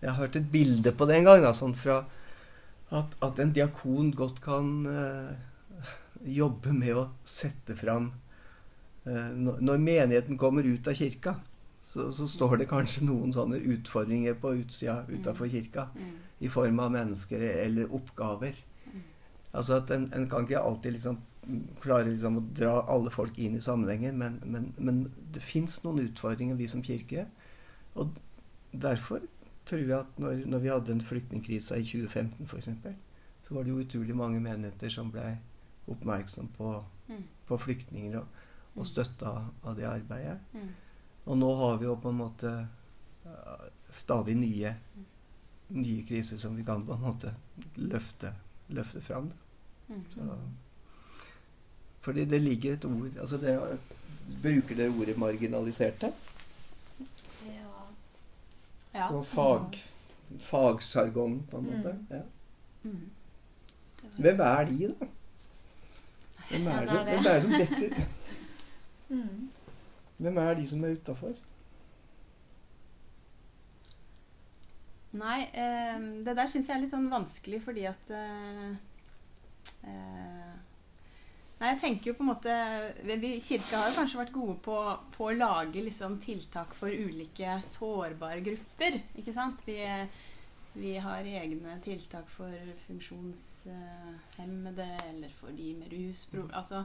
[0.03, 2.03] Jeg har hørt et bilde på det en gang, da, sånn fra
[2.95, 5.33] at, at en diakon godt kan uh,
[6.23, 8.11] jobbe med å sette fram
[9.09, 11.39] uh, når, menigheten kommer ut av kirka,
[11.89, 16.15] så, så står det kanskje noen sånne utfordringer på utsida utafor kirka Mm.
[16.39, 18.57] I form av mennesker eller oppgaver.
[18.93, 19.03] Mm.
[19.53, 21.19] Altså at en, en kan ikke alltid liksom
[21.81, 26.03] klare liksom å dra alle folk inn i sammenhenger, men, men, men det fins noen
[26.09, 27.27] utfordringer, vi som kirke.
[27.95, 28.11] Og
[28.73, 29.23] derfor
[29.67, 32.69] tror jeg at når, når vi hadde en flyktningkrise i 2015 f.eks.,
[33.47, 35.37] så var det jo utrolig mange menigheter som ble
[35.89, 36.75] oppmerksom på,
[37.07, 37.21] Mm.
[37.47, 38.25] på flyktninger og,
[38.75, 38.87] og Mm.
[38.91, 39.31] støtta
[39.63, 40.41] av det arbeidet.
[40.53, 40.73] Mm.
[41.27, 42.51] Og nå har vi jo på en måte
[43.91, 44.75] stadig nye,
[45.69, 47.35] nye kriser som vi kan på en måte
[47.75, 48.33] løfte,
[48.69, 49.33] løfte fram.
[49.89, 50.05] Mm.
[50.15, 50.39] Så,
[52.01, 53.79] fordi det ligger et ord altså det,
[54.43, 56.13] Bruker det ordet 'marginaliserte'?
[57.47, 57.67] Ja.
[58.95, 59.09] Ja.
[59.09, 59.83] Som fag,
[60.39, 61.93] fagsjargong, på en måte.
[61.93, 62.17] Mm.
[62.17, 62.23] Ja.
[62.83, 63.11] Mm.
[64.19, 65.07] Hvem er de, da?
[66.51, 67.15] Hvem er, ja, det, er det.
[67.15, 68.05] hvem er det som detter?
[69.09, 69.51] Mm.
[70.17, 71.33] Hvem er de som er utafor?
[75.17, 78.71] Nei, eh, det der syns jeg er litt sånn vanskelig fordi at eh,
[79.89, 80.55] eh,
[81.57, 82.53] Nei, jeg tenker jo på en måte
[83.09, 84.77] vi, Kirka har jo kanskje vært gode på,
[85.15, 89.01] på å lage liksom tiltak for ulike sårbare grupper.
[89.17, 89.65] Ikke sant?
[89.65, 89.81] Vi,
[90.77, 92.53] vi har egne tiltak for
[92.85, 96.45] funksjonshemmede eller for de med ruspro...
[96.53, 96.85] Altså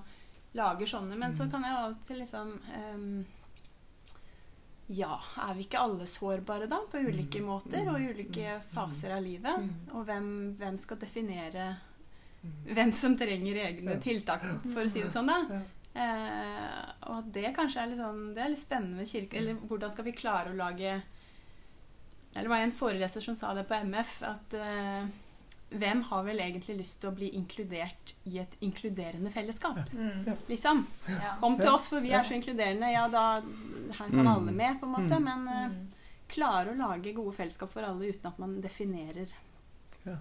[0.57, 1.17] lager sånne.
[1.19, 3.21] Men så kan jeg av og til liksom ehm,
[4.91, 5.15] Ja,
[5.47, 6.79] er vi ikke alle sårbare da?
[6.91, 7.45] På ulike Mm.
[7.47, 8.09] måter og i Mm.
[8.15, 8.61] ulike Mm.
[8.73, 9.69] faser av livet?
[9.93, 11.77] Og hvem, hvem skal definere
[12.65, 14.41] hvem som trenger egne tiltak,
[14.73, 15.61] for å si det sånn, da.
[15.93, 19.35] Eh, og det kanskje er litt sånn Det er litt spennende med kirke.
[19.37, 21.01] Eller hvordan skal vi klare å lage
[22.33, 25.05] Eller det var en foreleser som sa det på MF, at eh,
[25.71, 29.77] hvem har vel egentlig lyst til å bli inkludert i et inkluderende fellesskap?
[29.95, 30.25] Mm.
[30.49, 30.81] Liksom.
[31.07, 31.35] Ja.
[31.39, 32.89] Kom til oss, for vi er så inkluderende.
[32.91, 34.27] Ja, da Her kan Mm.
[34.27, 35.17] alle med, på en måte.
[35.19, 35.23] Mm.
[35.23, 35.87] Men eh, Mm.
[36.27, 39.27] klare å lage gode fellesskap for alle uten at man definerer.
[40.05, 40.17] Ja.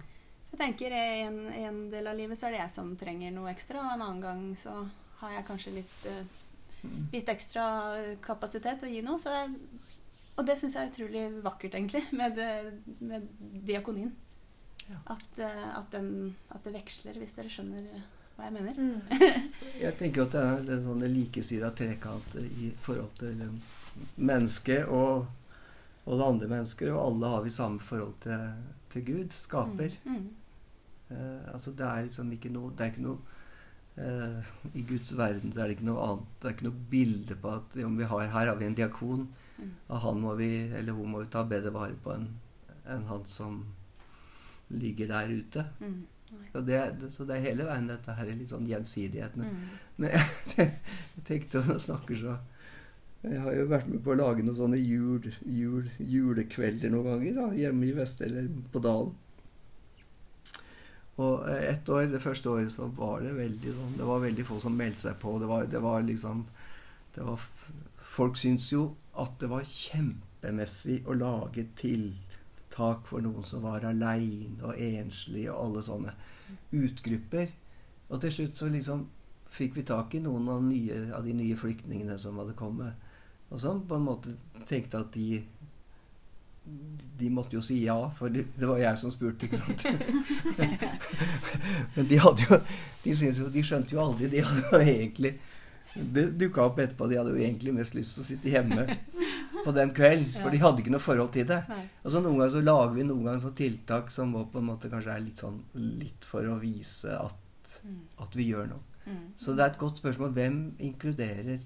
[0.51, 3.79] Jeg tenker en, en del av livet så er det jeg som trenger noe ekstra,
[3.79, 4.89] og en annen gang så
[5.21, 6.23] har jeg kanskje litt, eh,
[6.83, 7.11] Mm.
[7.13, 9.19] litt ekstra kapasitet å gi noe.
[9.19, 9.51] Så jeg,
[10.37, 12.35] og det syns jeg er utrolig vakkert, egentlig, med,
[12.99, 13.27] med
[13.67, 14.11] diakonien.
[15.05, 17.85] At, eh, at, den, at det veksler, hvis dere skjønner
[18.35, 18.77] hva jeg mener.
[18.79, 19.29] Mm.
[19.83, 23.57] Jeg tenker at det er en sånn likesida trekant i forhold til um,
[24.17, 25.27] mennesket og,
[26.05, 26.93] og det andre mennesker.
[26.93, 28.47] Og alle har vi samme forhold til,
[28.93, 29.97] til Gud, skaper.
[30.05, 30.15] Mm.
[30.15, 30.29] Mm.
[31.11, 33.17] Eh, altså Det er liksom ikke noe Det er ikke noe
[33.99, 37.35] eh, I Guds verden det er det ikke noe annet Det er ikke noe bilde
[37.41, 39.27] på at om vi har, her har vi en diakon,
[39.61, 39.73] Mm.
[39.93, 42.29] og han må vi, eller hun må vi ta bedre vare på enn
[42.89, 43.59] enn han som
[44.79, 45.65] ligger der ute.
[45.79, 45.99] Mm.
[46.51, 46.79] Så det,
[47.11, 49.47] så det er hele veien dette her er litt sånn gjensidigheten.
[49.47, 49.65] Mm.
[49.97, 50.29] Men jeg,
[51.17, 52.37] jeg tenkte å snakke så
[53.21, 57.35] Jeg har jo vært med på å lage noen sånne jul, jul, julekvelder noen ganger
[57.37, 59.13] da, hjemme i Vest eller på Dalen.
[61.21, 64.45] Og et ett år, det første året så var det veldig sånn Det var veldig
[64.47, 65.35] få som meldte seg på.
[65.41, 66.45] Det var, det var liksom
[67.15, 67.43] det var,
[68.11, 68.85] Folk syntes jo
[69.19, 71.67] at det var kjempemessig å lage
[72.71, 76.13] tiltak for noen som var aleine og enslig og alle sånne
[76.71, 77.49] utgrupper.
[78.09, 79.07] Og til slutt så liksom
[79.51, 82.93] fikk vi tak i noen av, nye, av de nye flyktningene som hadde kommet.
[83.49, 85.43] Og som på en måte tenkte at de
[87.17, 89.83] De måtte jo si ja, for det var jeg som spurte, ikke sant.
[91.95, 92.59] Men de hadde jo
[93.03, 95.31] De, jo, de skjønte jo aldri De hadde jo egentlig
[95.95, 97.07] Det dukka opp etterpå.
[97.09, 98.85] De hadde jo egentlig mest lyst til å sitte hjemme
[99.65, 100.31] på den kvelden.
[100.41, 101.59] For de hadde ikke noe forhold til det.
[101.69, 101.83] Nei.
[102.03, 104.89] Og så Noen ganger så lager vi noen ganger så tiltak som på en måte
[104.91, 107.37] kanskje er litt sånn litt for å vise at,
[107.81, 108.01] Mm.
[108.21, 108.83] at vi gjør noe.
[109.07, 109.33] Mm.
[109.37, 110.33] Så det er et godt spørsmål.
[110.33, 111.59] Hvem inkluderer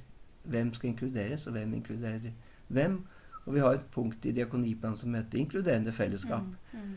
[0.48, 2.32] Hvem skal inkluderes, og hvem inkluderer
[2.70, 3.00] hvem?
[3.48, 6.54] Og vi har et punkt i diakoniplanen som heter 'inkluderende fellesskap'.
[6.74, 6.80] Mm.
[6.80, 6.94] Mm.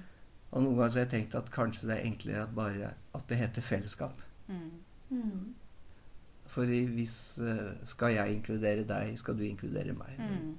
[0.53, 3.27] Og noen ganger så har jeg tenkt at kanskje det er enklere at bare at
[3.29, 4.23] det heter fellesskap.
[4.49, 4.71] Mm.
[5.11, 5.55] Mm.
[6.47, 10.19] For hvis eh, Skal jeg inkludere deg, skal du inkludere meg.
[10.19, 10.55] Mm.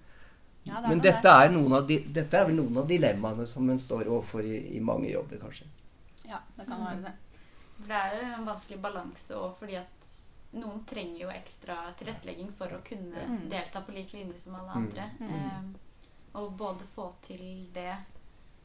[0.70, 3.70] Ja, det Men dette er, noen av de, dette er vel noen av dilemmaene som
[3.70, 5.68] en står overfor i, i mange jobber, kanskje.
[6.30, 7.14] Ja, det kan være det.
[7.78, 10.16] For Det er jo en vanskelig balanse òg, fordi at
[10.60, 13.50] noen trenger jo ekstra tilrettelegging for å kunne Mm.
[13.50, 14.78] delta på lik linje som alle Mm.
[14.84, 15.10] andre.
[15.20, 15.30] Mm.
[15.36, 15.62] Eh,
[16.34, 17.96] og både få til det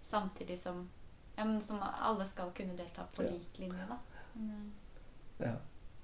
[0.02, 0.88] samtidig som
[1.36, 3.30] ja, men som alle skal kunne delta på Ja.
[3.30, 3.96] lik linje, da.
[4.34, 4.72] Men,
[5.40, 5.46] Ja.
[5.46, 5.54] eh,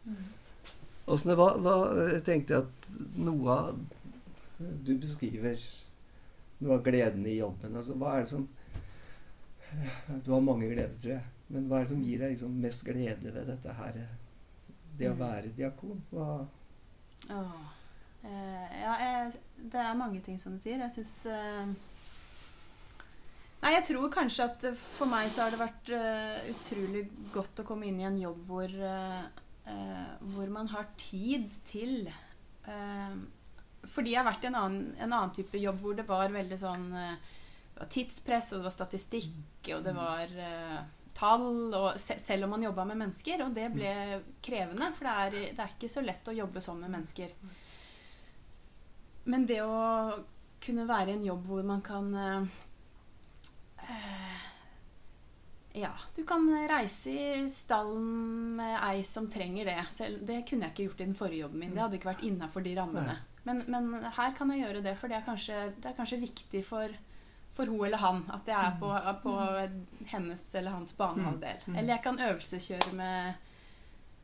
[0.07, 0.25] mm.
[1.07, 3.79] Åssen det var, var Jeg at noe av
[4.59, 5.59] Du beskriver
[6.61, 7.77] noe av gleden i jobben.
[7.77, 8.49] Altså, hva er det som
[10.25, 11.23] Du har mange gleder, tror jeg.
[11.51, 14.01] Men hva er det som gir deg liksom mest glede ved dette her?
[14.99, 15.21] Det å Mm.
[15.21, 16.01] være diakon?
[16.11, 16.47] Hva.
[18.25, 19.33] Eh, ja, jeg,
[19.73, 20.79] det er mange ting som du sier.
[20.83, 21.71] Jeg syns eh,
[23.63, 27.03] Nei, jeg tror kanskje at for meg så har det vært eh, utrolig
[27.35, 28.73] godt å komme inn i en jobb hvor,
[30.33, 32.09] hvor man har tid til
[33.89, 36.59] Fordi jeg har vært i en annen, en annen type jobb hvor det var veldig
[36.61, 37.37] sånn eh,
[37.75, 40.81] det var tidspress, og det var statistikk, og det var uh,
[41.17, 43.41] tall, og se, selv om man jobba med mennesker.
[43.47, 43.93] Og det ble
[44.45, 47.33] krevende, for det er, det er ikke så lett å jobbe sånn med mennesker.
[49.33, 49.79] Men det å
[50.61, 52.45] kunne være i en jobb hvor man kan eh,
[55.81, 59.81] Ja, du kan reise i stallen med ei som trenger det.
[59.95, 61.73] Selv, det kunne jeg ikke gjort i den forrige jobben min.
[61.73, 63.17] Det hadde ikke vært innafor de rammene.
[63.45, 66.61] Men, men her kan jeg gjøre det, for det er kanskje, det er kanskje viktig
[66.67, 66.93] for,
[67.57, 69.37] for hun eller han at jeg er på, er på
[70.13, 71.63] hennes eller hans banehalvdel.
[71.67, 71.77] Mm.
[71.77, 73.47] Eller jeg kan øvelseskjøre med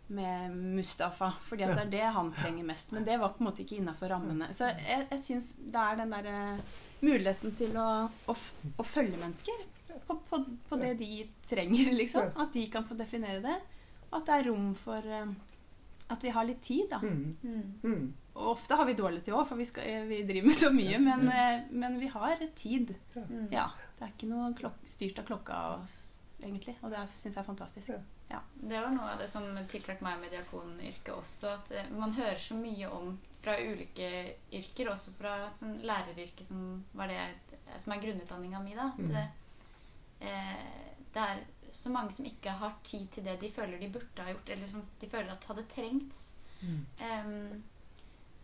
[0.08, 2.92] med Mustafa, fordi at det er det han trenger mest.
[2.94, 4.46] Men det var på en måte ikke innafor rammene.
[4.54, 6.36] Så jeg, jeg syns det er den derre
[7.02, 7.86] muligheten til å,
[8.30, 8.36] å,
[8.78, 9.64] å følge mennesker
[10.06, 12.30] på, på, på det de trenger, liksom.
[12.38, 13.56] At de kan få definere det.
[14.12, 15.34] Og at det er rom for eh,
[16.14, 17.00] at vi har litt tid, da.
[17.02, 17.66] mm, Mm.
[17.82, 20.56] mm, Og ofte har vi dårlig tid òg, for vi, skal, eh, vi driver med
[20.58, 20.98] så mye.
[21.00, 22.94] Men, eh, men vi har tid.
[23.16, 23.48] Mm.
[23.52, 23.70] Ja.
[23.96, 25.60] Det er ikke noe klok styrt av klokka,
[26.44, 26.74] egentlig.
[26.82, 27.94] Og det syns jeg er fantastisk.
[28.28, 28.40] Ja.
[28.60, 31.54] Det var noe av det som tiltrakk meg med diakonyrket også.
[31.62, 34.10] At eh, man hører så mye om fra ulike
[34.52, 36.84] yrker, også fra sånn læreryrket, som,
[37.78, 38.74] som er grunnutdanninga mi.
[38.74, 38.88] da.
[38.92, 39.12] At Mhm.
[39.12, 39.28] det,
[40.20, 44.22] eh, det er så mange som ikke har tid til det de føler de burde
[44.22, 46.32] ha gjort, eller som de føler at hadde trengt.
[47.00, 47.62] Em,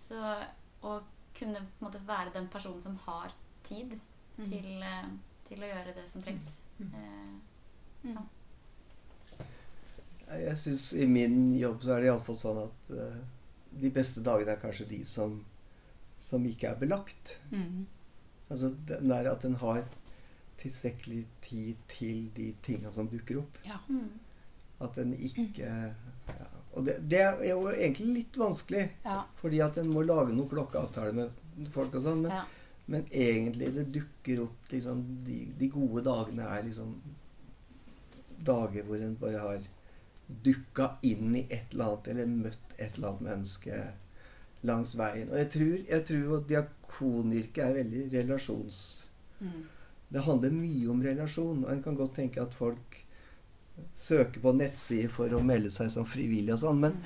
[0.02, 0.18] så
[0.82, 0.96] å
[1.38, 3.32] kunne på en måte være den personen som har
[3.64, 3.98] tid
[4.38, 4.46] Mm.
[4.48, 5.08] til, eh,
[5.46, 6.54] til å gjøre det som trengs.
[6.80, 6.94] Mm.
[6.94, 8.16] Eh,
[10.46, 13.18] Jeg syns i min jobb så er det iallfall sånn at uh,
[13.82, 15.34] de beste dagene er kanskje de som,
[16.20, 17.34] som ikke er belagt.
[17.50, 17.82] Mm.
[18.48, 19.84] Altså den der at en har
[20.62, 23.58] tilstrekkelig tid til de tinga som dukker opp.
[23.68, 23.76] Ja.
[23.88, 24.08] mm.
[24.80, 26.48] At en ikke ja.
[26.72, 29.22] Og det, det er jo egentlig litt vanskelig, Ja.
[29.40, 32.22] fordi at en må lage noen klokkeavtaler med folk og sånn.
[32.24, 32.44] Men, ja.
[32.86, 36.96] men egentlig det dukker opp liksom de, de gode dagene er liksom
[38.42, 39.68] dager hvor en bare har
[40.42, 43.82] dukka inn i et eller annet, eller møtt et eller annet menneske
[44.62, 45.28] langs veien.
[45.30, 48.82] Og jeg tror, jeg tror at diakonyrket er veldig relasjons...
[49.42, 49.62] Mm.
[50.12, 51.62] Det handler mye om relasjon.
[51.64, 52.98] Og en kan godt tenke at folk
[53.96, 56.96] søker på nettsider for å melde seg som frivillig og sånn, men,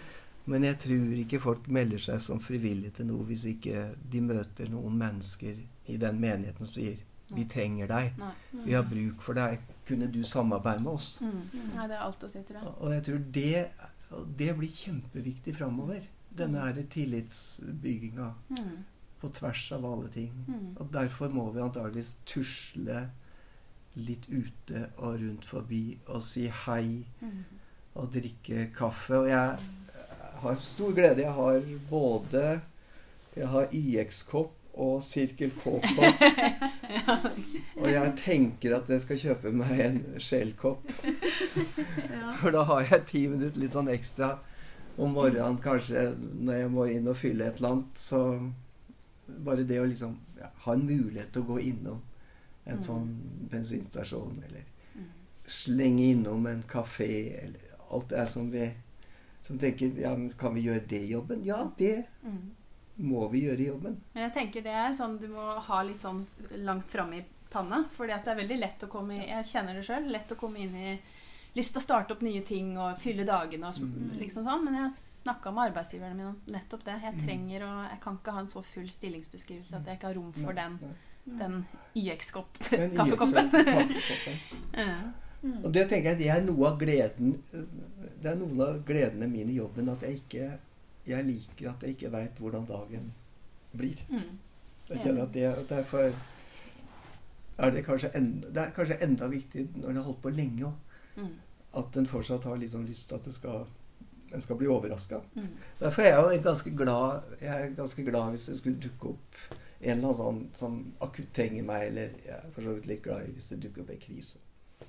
[0.47, 4.69] men jeg tror ikke folk melder seg som frivillige til noe hvis ikke de møter
[4.71, 6.97] noen mennesker i den menigheten som sier
[7.29, 8.13] 'Vi trenger deg.
[8.65, 9.59] Vi har bruk for deg.
[9.85, 11.75] Kunne du samarbeide med oss?' Mm.
[11.75, 12.75] Nei, det er alt å si, til jeg.
[12.79, 13.71] Og jeg tror det,
[14.39, 16.01] det blir kjempeviktig framover.
[16.39, 18.85] Denne her tillitsbygginga Mm.
[19.21, 20.33] på tvers av alle ting.
[20.47, 20.77] Mm.
[20.77, 23.11] Og derfor må vi antageligvis tusle
[23.97, 27.45] litt ute og rundt forbi og si hei Mm.
[27.97, 29.17] og drikke kaffe.
[29.23, 29.57] Og jeg
[30.43, 31.23] har stor glede.
[31.23, 32.61] Jeg har både
[33.37, 36.23] Jeg har IX-kopp og Sirkel K-kopp.
[37.81, 40.85] Og jeg tenker at jeg skal kjøpe meg en Shell-kopp.
[42.41, 44.35] For da har jeg ti minutter litt sånn ekstra
[44.97, 48.01] om morgenen kanskje når jeg må inn og fylle et eller annet.
[48.01, 48.23] Så
[49.45, 52.01] bare det å liksom ja, ha en mulighet til å gå innom
[52.67, 52.83] en Mm.
[52.83, 53.19] sånn
[53.51, 55.05] bensinstasjon, eller Mm.
[55.47, 58.71] slenge innom en kafé, eller alt det er som vi
[59.43, 61.45] som tenker ja, men Kan vi gjøre det i jobben?
[61.45, 62.51] Ja, det Mm.
[63.01, 63.97] må vi gjøre i jobben.
[64.15, 67.85] Men jeg tenker det er sånn du må ha litt sånn langt framme i panna.
[67.93, 70.11] For det er veldig lett å komme i Jeg kjenner det sjøl.
[70.11, 70.99] Lett å komme inn i
[71.57, 74.19] Lyst til å starte opp nye ting og fylle dagene og så- Mm.
[74.19, 74.63] liksom sånn.
[74.63, 77.01] Men jeg snakka med arbeidsgiverne mine om nettopp det.
[77.01, 77.25] Jeg Mm.
[77.27, 80.33] trenger å Jeg kan ikke ha en så full stillingsbeskrivelse at jeg ikke har rom
[80.35, 80.79] for den.
[81.27, 81.65] Den
[81.97, 82.59] YX-kopp.
[82.73, 83.51] Men Kaffekoppen.
[83.51, 84.41] kaffekoppen.
[84.77, 84.97] Ja.
[85.43, 85.65] Mm.
[85.65, 89.53] Og det tenker jeg det er noe av gleden Det er noen av gledene mine
[89.53, 90.47] i jobben at jeg ikke
[91.07, 93.11] Jeg liker at jeg ikke veit hvordan dagen
[93.77, 94.01] blir.
[94.09, 94.39] Mm.
[94.89, 96.09] Jeg kjenner at det at derfor
[97.59, 100.65] er det kanskje enda, det er kanskje enda viktig når en har holdt på lenge
[100.69, 100.73] òg,
[101.17, 101.31] Mm.
[101.81, 103.63] at en fortsatt har liksom lyst til at det skal,
[104.35, 105.21] en skal bli overraska.
[105.35, 105.47] Mm.
[105.81, 109.37] Derfor er jeg jo ganske glad Jeg er ganske glad hvis det skulle dukke opp
[109.81, 113.03] en eller annen sånn som akutt trenger meg, eller jeg er for så vidt litt
[113.05, 114.39] glad i hvis det dukker opp ei krise.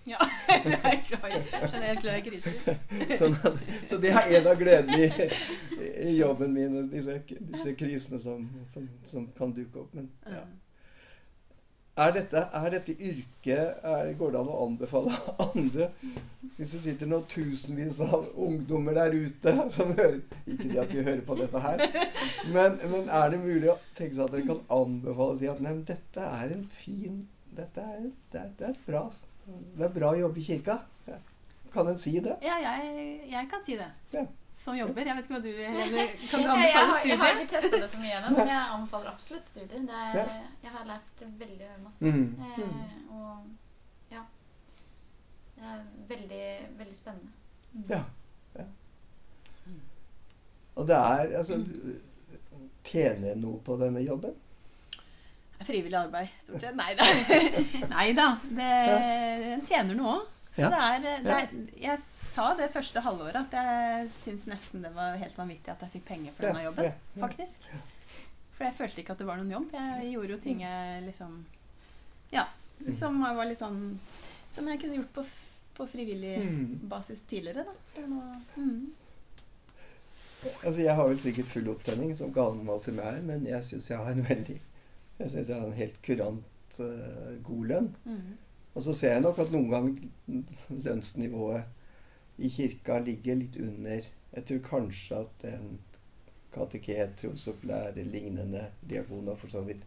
[0.08, 0.17] Ja,
[0.65, 2.78] du er glad i generelt glad i kriser.
[3.19, 5.28] Sånn, at- så det er en av gledene i,
[6.12, 9.93] i jobben min, disse, disse krisene som, som, som kan dukke opp.
[9.95, 10.43] Men ja.
[11.98, 15.16] Er dette, er dette yrket er, Går det an å anbefale
[15.48, 15.88] andre?
[16.58, 21.06] Hvis det sitter noen tusenvis av ungdommer der ute som hører Ikke det at de
[21.06, 21.84] hører på dette her,
[22.54, 25.62] men, men er det mulig å tenke seg at dere kan anbefale og si at
[25.62, 27.24] nei, men dette er en fin
[27.58, 29.04] Dette er, det det er bra
[29.50, 30.80] Det er bra å jobbe i kirka.
[31.74, 32.36] Kan en si det?
[32.46, 33.88] Ja, jeg, jeg kan si det.
[34.14, 34.24] Ja.
[34.58, 35.06] Som jobber.
[35.06, 37.12] Jeg vet ikke hva du Helene, Kan du anbefale studiet?
[37.12, 39.86] jeg har ikke testa det så mye ennå, men jeg anbefaler absolutt studier.
[39.86, 40.32] Det er,
[40.63, 42.06] Jeg har lært veldig masse.
[42.06, 42.41] Mm.
[42.41, 44.24] Eh, og ja.
[45.56, 46.48] Det er veldig,
[46.82, 47.32] veldig spennende.
[47.89, 48.02] Ja.
[48.58, 48.65] ja.
[50.76, 51.62] Og det er altså
[52.88, 54.36] Tjener jeg noe på denne jobben?
[55.67, 56.76] Frivillig arbeid, stort sett.
[56.78, 57.08] Nei da.
[57.96, 58.28] Nei da.
[58.48, 58.74] Det,
[59.43, 60.28] den tjener noe òg.
[60.58, 64.89] Så det er, det er Jeg sa det første halvåret at jeg syns nesten det
[64.96, 66.91] var helt vanvittig at jeg fikk penger for denne jobben.
[67.22, 67.67] Faktisk.
[68.58, 69.74] For jeg følte ikke at det var noen jobb.
[69.78, 71.36] Jeg gjorde jo ting jeg liksom
[72.34, 72.48] Ja.
[72.93, 74.00] Som var litt sånn
[74.50, 75.24] Som jeg kunne gjort på,
[75.78, 76.88] på frivillig Mm.
[76.89, 77.74] basis tidligere, da.
[77.93, 78.22] Så nå
[78.56, 78.88] mm.
[80.63, 83.89] Altså, jeg har vel sikkert full opptenning som gammel som jeg er, men jeg syns
[83.89, 84.60] jeg har en veldig
[85.20, 87.88] Jeg synes jeg har en helt kurant uh, god lønn.
[88.06, 88.38] Mm.
[88.78, 91.63] Og så ser jeg nok at noen ganger lønnsnivået
[92.46, 94.04] i kirka ligger litt under
[94.36, 95.80] Jeg tror kanskje at en
[96.54, 99.82] kateket, trosopplærer, lignende diakoner for så vidt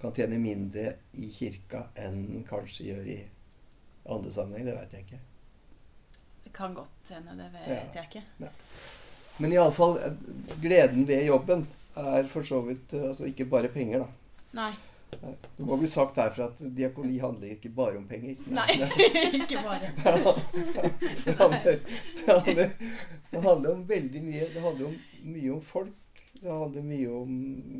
[0.00, 3.18] kan tjene mindre i kirka enn kanskje gjør i
[4.08, 4.70] andre sammenhenger.
[4.72, 5.20] Det vet jeg ikke.
[6.46, 7.82] Det kan godt hende, det vet Ja.
[7.98, 8.22] jeg ikke.
[8.40, 8.52] Ja.
[9.40, 9.98] Men iallfall
[10.62, 14.08] gleden ved jobben er for så vidt eh, altså ikke bare penger, da.
[14.62, 14.72] Nei.
[15.10, 18.36] Det må bli sagt herfra at diakoni handler ikke bare om penger.
[18.54, 18.76] Nei,
[19.40, 19.90] ikke bare.
[21.24, 21.80] Det handler,
[22.16, 22.70] det, handler,
[23.30, 24.46] det handler om veldig mye.
[24.54, 24.96] Det handler om,
[25.34, 26.22] mye om folk.
[26.40, 27.32] Det handler mye om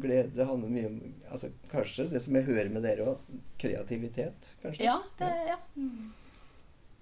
[0.03, 0.31] glede.
[0.37, 0.99] Det handler mye om
[1.31, 3.37] altså, Kanskje det som jeg hører med dere òg.
[3.61, 4.85] Kreativitet, kanskje.
[4.85, 5.61] Ja, det Ja.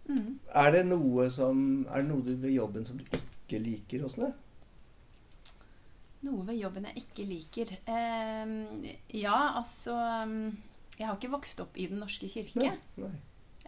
[0.09, 0.39] Mm.
[0.57, 1.59] Er det noe som
[1.93, 4.07] Er det noe ved jobben som du ikke liker?
[4.07, 4.33] Åssen det?
[6.27, 7.73] Noe ved jobben jeg ikke liker.
[7.87, 9.95] Eh, ja, altså
[10.27, 10.57] mm,
[10.99, 12.59] Jeg har ikke vokst opp i Den norske kirke.
[12.59, 12.73] Nei.
[12.99, 13.13] Nei.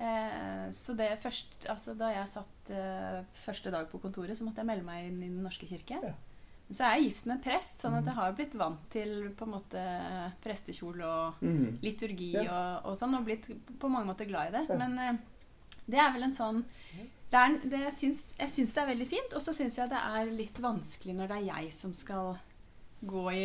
[0.01, 4.63] Eh, så det først, altså da jeg satt eh, første dag på kontoret, så måtte
[4.65, 6.01] jeg melde meg inn i Den norske kirke.
[6.03, 6.15] Ja.
[6.71, 8.09] Så er jeg gift med en prest, sånn at Mhm.
[8.09, 9.81] jeg har blitt vant til på en måte
[10.43, 11.79] prestekjole og mm.
[11.83, 12.45] liturgi Ja.
[12.47, 13.49] og, og sånn, og blitt
[13.81, 14.67] på mange måter glad i det.
[14.71, 14.77] Ja.
[14.79, 15.17] Men eh,
[15.91, 16.65] det er vel en sånn
[17.31, 19.91] det er, det, jeg, syns, jeg syns det er veldig fint, og så syns jeg
[19.91, 22.33] det er litt vanskelig når det er jeg som skal
[23.07, 23.45] gå i,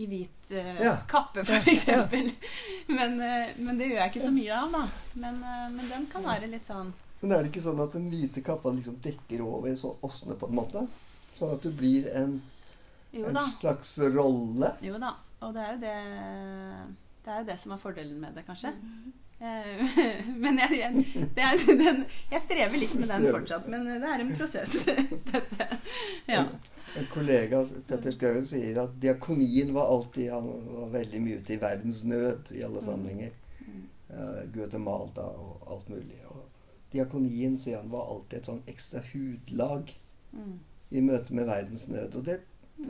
[0.00, 0.94] i hvit uh, Ja.
[1.08, 2.30] kappe, for eksempel.
[2.88, 4.84] Men, uh, men det gjør jeg ikke så mye av, da.
[5.20, 8.08] Men, uh, men den kan være litt sånn Men er det ikke sånn at den
[8.12, 10.86] hvite kappa liksom dekker over så åsne på en måte?
[11.36, 12.38] Sånn at du blir en,
[13.12, 14.72] Jo en slags rolle?
[14.84, 15.12] Jo da.
[15.44, 15.94] Og det er jo det
[17.26, 18.72] Det er jo det som er fordelen med det, kanskje.
[18.72, 19.12] Mm.
[19.12, 19.25] Eh,
[20.42, 21.98] Men jeg, jeg, det er, den,
[22.32, 23.66] jeg strever litt med den fortsatt.
[23.68, 24.78] Men det er en prosess,
[25.32, 25.66] dette.
[26.30, 26.46] Ja.
[26.96, 30.46] En kollega, Petter Skauen, sier at diakonien var alltid Han
[30.78, 33.34] var veldig mye ute i verdensnød i alle sammenhenger.
[33.66, 33.82] Mm.
[34.08, 36.16] Eh, Guatemala og alt mulig.
[36.32, 36.42] Og
[36.94, 39.92] diakonien, sier han, var alltid et sånn ekstra hudlag
[40.36, 40.56] Mm.
[40.90, 42.16] i møte med verdensnød.
[42.18, 42.40] Og det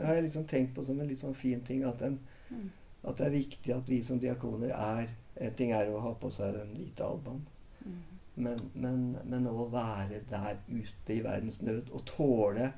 [0.01, 1.83] har jeg liksom tenkt på som en litt sånn fin ting.
[1.87, 2.17] At, en,
[2.49, 2.65] Mm.
[3.07, 6.31] at det er viktig at vi som diakoner er En ting er å ha på
[6.33, 7.43] seg den hvite albaen.
[7.85, 7.97] Mm.
[8.35, 12.71] Men, men, men å være der ute i verdens nød og tåle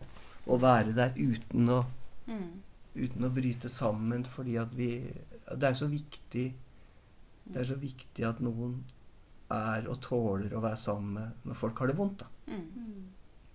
[0.48, 1.84] å være der uten å,
[2.30, 2.62] Mm.
[2.96, 4.90] uten å bryte sammen fordi at vi
[5.50, 6.44] Det er så viktig
[7.46, 8.84] Det er så viktig at noen
[9.50, 12.20] er og tåler å være sammen med når folk har det vondt.
[12.20, 12.28] da.
[12.48, 12.68] Mm.
[12.76, 13.08] Mm.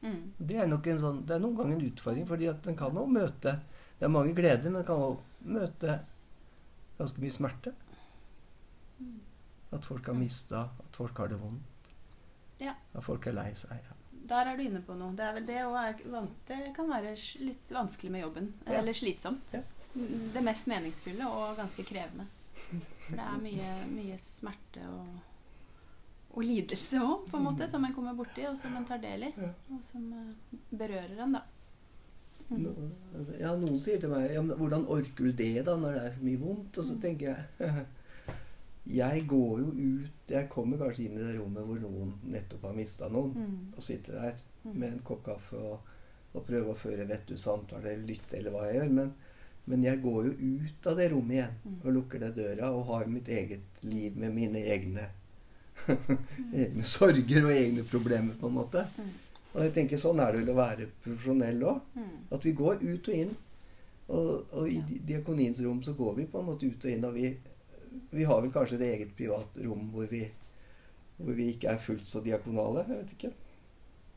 [0.03, 0.33] Mm.
[0.39, 2.95] Det er nok en sånn, det er noen ganger en utfordring, fordi at den kan
[2.95, 3.61] jo møte
[3.99, 6.01] Det er mange gleder, men den kan også møte
[6.99, 7.73] ganske mye smerte.
[9.75, 11.63] At folk har mista, at folk har det vondt.
[12.63, 12.75] Ja.
[12.95, 13.75] At folk er lei seg.
[13.89, 13.97] Ja.
[14.31, 15.13] Der er du inne på noe.
[15.19, 15.59] Det, er vel det,
[16.13, 17.11] van- det kan være
[17.45, 18.53] litt vanskelig med jobben.
[18.67, 18.79] Ja.
[18.79, 19.53] Eller slitsomt.
[19.53, 19.61] Ja.
[19.95, 22.25] Mm, Det mest meningsfulle og ganske krevende.
[23.05, 25.11] For det er mye, mye smerte og,
[26.35, 29.27] og lidelse òg, på en måte, som en kommer borti, og som en tar del
[29.29, 29.33] i.
[29.75, 31.43] Og som eh, berører en, da.
[32.49, 32.63] Mm.
[32.65, 32.91] No-
[33.41, 36.21] Ja, noen sier til meg ja, 'Hvordan orker du det da, når det er så
[36.25, 37.01] mye vondt?' Og så Mm.
[37.01, 37.47] tenker jeg
[38.87, 42.75] Jeg går jo ut Jeg kommer kanskje inn i det rommet hvor noen nettopp har
[42.77, 43.73] mista noen, Mm.
[43.77, 44.75] og sitter der Mm.
[44.79, 45.79] med en kopp kaffe og,
[46.35, 48.91] og prøver å føre vettug samtale eller lytte eller hva jeg gjør.
[48.93, 49.13] Men,
[49.67, 51.77] men jeg går jo ut av det rommet igjen Mm.
[51.85, 55.09] og lukker det døra og har mitt eget liv med mine egne
[55.89, 56.19] Mm.
[56.55, 58.85] egne sorger og egne problemer, på en måte.
[58.97, 59.09] Mm.
[59.55, 61.81] Og jeg tenker Sånn er det vel å være profesjonell òg.
[62.33, 63.37] At vi går ut og inn.
[64.09, 64.83] Og, og i Ja.
[65.07, 67.05] diakoniens rom så går vi på en måte ut og inn.
[67.05, 67.37] Og vi,
[68.11, 70.23] vi har vel kanskje et eget privat rom hvor vi,
[71.19, 72.85] hvor vi ikke er fullt så diakonale.
[72.89, 73.33] Jeg vet ikke.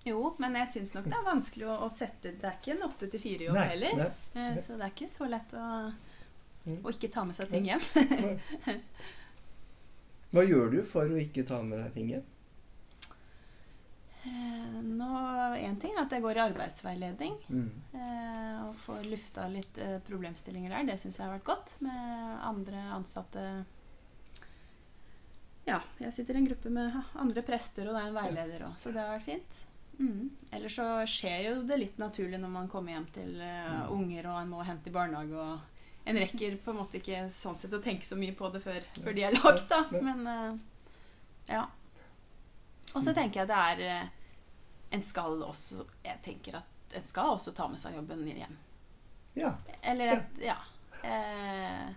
[0.08, 2.84] Jo, men jeg syns nok det er vanskelig å, å sette Det er ikke en
[2.88, 3.98] åtte til fire-jobb heller.
[4.00, 4.12] nei.
[4.38, 4.62] nei.
[4.64, 5.70] Så det er ikke så lett å,
[6.68, 6.82] Mm.
[6.84, 7.80] å ikke ta med seg ting hjem.
[10.36, 12.26] Hva gjør du for å ikke ta med deg ting hjem?
[14.26, 15.08] Eh, Nå,
[15.56, 17.70] en ting er at jeg går i arbeidsveiledning Mm.
[17.94, 20.84] eh, og får lufta litt eh, problemstillinger der.
[20.92, 23.66] Det syns jeg har vært godt med andre ansatte.
[25.68, 28.78] Ja, jeg sitter i en gruppe med andre prester, og det er en veileder òg,
[28.80, 29.58] så det har vært fint.
[30.00, 30.30] Mm.
[30.54, 33.90] Ellers så skjer jo det litt naturlig når man kommer hjem til eh, Mm.
[33.98, 35.60] unger og en må hente i barnehage og
[36.08, 38.78] En rekker på en måte ikke sånn sett å tenke så mye på det før,
[39.04, 39.82] før de er lagd, da.
[39.92, 40.54] Men eh,
[41.50, 41.66] ja.
[42.98, 44.10] Og så tenker jeg det er eh,
[44.98, 48.54] En skal også Jeg tenker at en skal også ta med seg jobben hjem.
[49.36, 49.52] Ja.
[49.84, 50.56] Eller at ja.
[51.04, 51.90] Eh,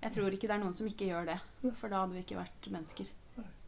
[0.00, 1.36] jeg tror ikke det er noen som ikke gjør det.
[1.78, 3.10] For da hadde vi ikke vært mennesker.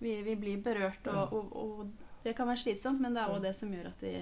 [0.03, 3.43] Vi, vi blir berørt, og, og, og det kan være slitsomt, men det er jo
[3.45, 4.15] det som gjør at vi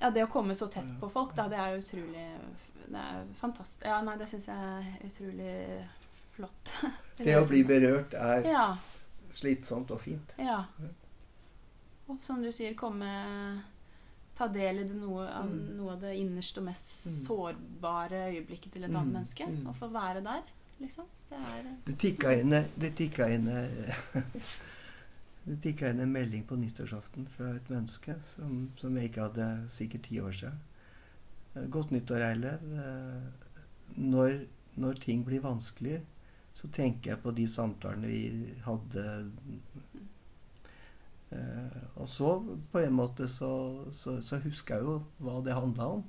[0.00, 2.24] Ja, det å komme så tett på folk, da, det er utrolig
[2.86, 3.84] Det er fantastisk.
[3.84, 5.54] Ja, nei, det syns jeg er utrolig
[6.38, 6.72] flott.
[7.20, 8.64] Det å bli berørt er Ja.
[9.34, 10.34] slitsomt og fint.
[10.38, 10.62] Ja.
[12.08, 13.62] Og som du sier, komme
[14.34, 15.76] Ta del i det noe, av, Mm.
[15.76, 17.12] noe av det innerste og mest Mm.
[17.26, 19.12] sårbare øyeblikket til et annet Mm.
[19.12, 19.44] menneske.
[19.70, 20.42] Å få være der,
[20.80, 21.04] liksom.
[21.30, 23.94] Det er Det tikka inn, det tikka inn eh,
[25.46, 29.68] Det tikka inn en melding på nyttårsaften fra et menneske som, som jeg ikke hadde
[29.70, 30.58] sikkert ti år siden.
[31.54, 32.58] Eh, Godt nyttår, Eilev.
[32.78, 33.20] Eh,
[33.96, 34.46] Når,
[34.76, 36.00] når ting blir vanskelig,
[36.54, 39.30] så tenker jeg på de samtalene vi hadde.
[41.34, 45.88] Eh, og så på en måte så, så, så husker jeg jo hva det handla
[45.96, 46.04] om.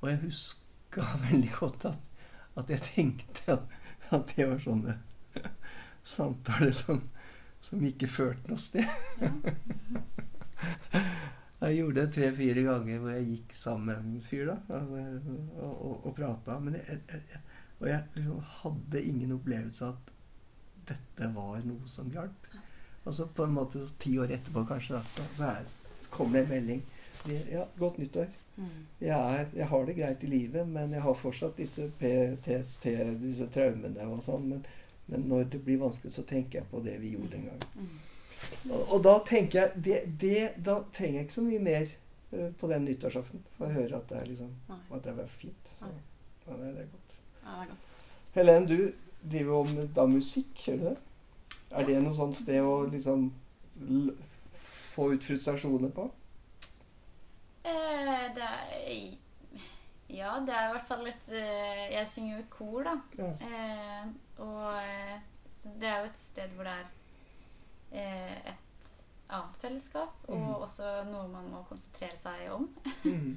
[0.00, 2.08] Og jeg huska veldig godt at,
[2.56, 3.76] at jeg tenkte at,
[4.14, 4.96] at det var sånne
[6.16, 7.02] samtaler som,
[7.60, 8.86] som ikke førte noe sted.
[11.60, 15.06] jeg gjorde det tre-fire ganger hvor jeg gikk sammen med en fyr da, altså,
[15.56, 16.60] og, og, og prata.
[17.76, 20.14] Og jeg liksom hadde ingen opplevelse av at
[20.86, 22.46] dette var noe som hjalp.
[23.06, 25.68] Og så på en måte ti år etterpå kanskje da, så, så, er,
[26.02, 26.82] så kommer det en melding.
[27.22, 28.32] Sier ja, godt nyttår.
[28.98, 32.86] Jeg, er, jeg, har det greit i livet, men jeg har fortsatt disse PTSD,
[33.20, 34.48] disse traumene og sånn.
[34.48, 34.64] Men,
[35.06, 37.90] men, når det blir vanskelig, så tenker jeg på det vi gjorde en gang.
[38.70, 41.92] Og, og da tenker jeg det, det, Da trenger jeg ikke så mye mer
[42.32, 45.72] uh, på den nyttårsaften for å høre at det, er liksom, at det var fint.
[45.76, 45.90] Så
[46.46, 47.18] ja, det er godt.
[47.42, 47.92] Ja, det er godt.
[48.36, 48.78] Helen, du
[49.22, 50.96] driver jo om da musikk, gjør du det?
[51.70, 53.30] Er det noe sånt sted å liksom
[54.96, 56.08] få ut frustrasjoner på?
[57.66, 59.16] Eh, det er
[60.08, 62.94] Ja, det er i hvert fall litt eh, Jeg synger jo i kor, da.
[63.18, 63.32] Ja.
[63.48, 64.04] Eh,
[64.44, 65.16] og eh,
[65.80, 66.86] det er jo et sted hvor det er
[67.90, 68.92] eh, et
[69.26, 70.52] annet fellesskap, og mm.
[70.62, 72.68] også noe man må konsentrere seg om.
[73.04, 73.34] mm.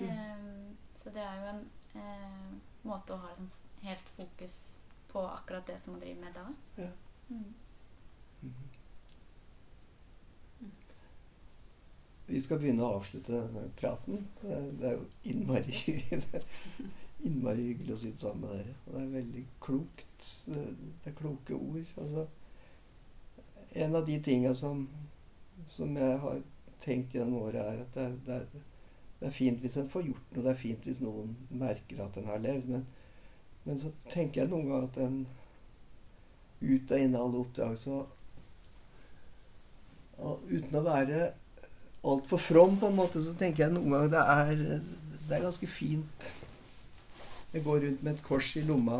[0.00, 0.76] Mm.
[0.96, 1.62] så det er jo en
[2.00, 2.50] eh,
[2.88, 3.50] måte å ha liksom,
[3.84, 4.56] helt fokus
[5.12, 6.46] på akkurat det som man driver med da.
[6.82, 6.90] Ja.
[12.30, 14.26] Vi skal begynne å avslutte denne praten.
[14.42, 15.74] Det er jo innmari
[17.26, 18.74] innmari hyggelig å sitte sammen med dere.
[18.86, 20.28] Og det er veldig klokt.
[20.46, 21.90] Det er kloke ord.
[21.96, 22.26] Altså,
[23.84, 24.86] en av de tinga som,
[25.70, 26.40] som, jeg har
[26.84, 28.62] tenkt gjennom året, er at det, det,
[29.18, 30.46] det, er fint hvis en får gjort noe.
[30.46, 32.70] Det er fint hvis noen merker at en har levd.
[32.72, 32.86] Men,
[33.66, 35.20] men så tenker jeg noen ganger at en
[36.60, 38.00] ut og inn av alle oppdrag så
[40.20, 41.30] Uten å være
[42.04, 44.82] altfor from, på en måte, så tenker jeg noen ganger det er,
[45.30, 46.26] det er ganske fint.
[47.54, 48.98] Jeg går rundt med et kors i lomma.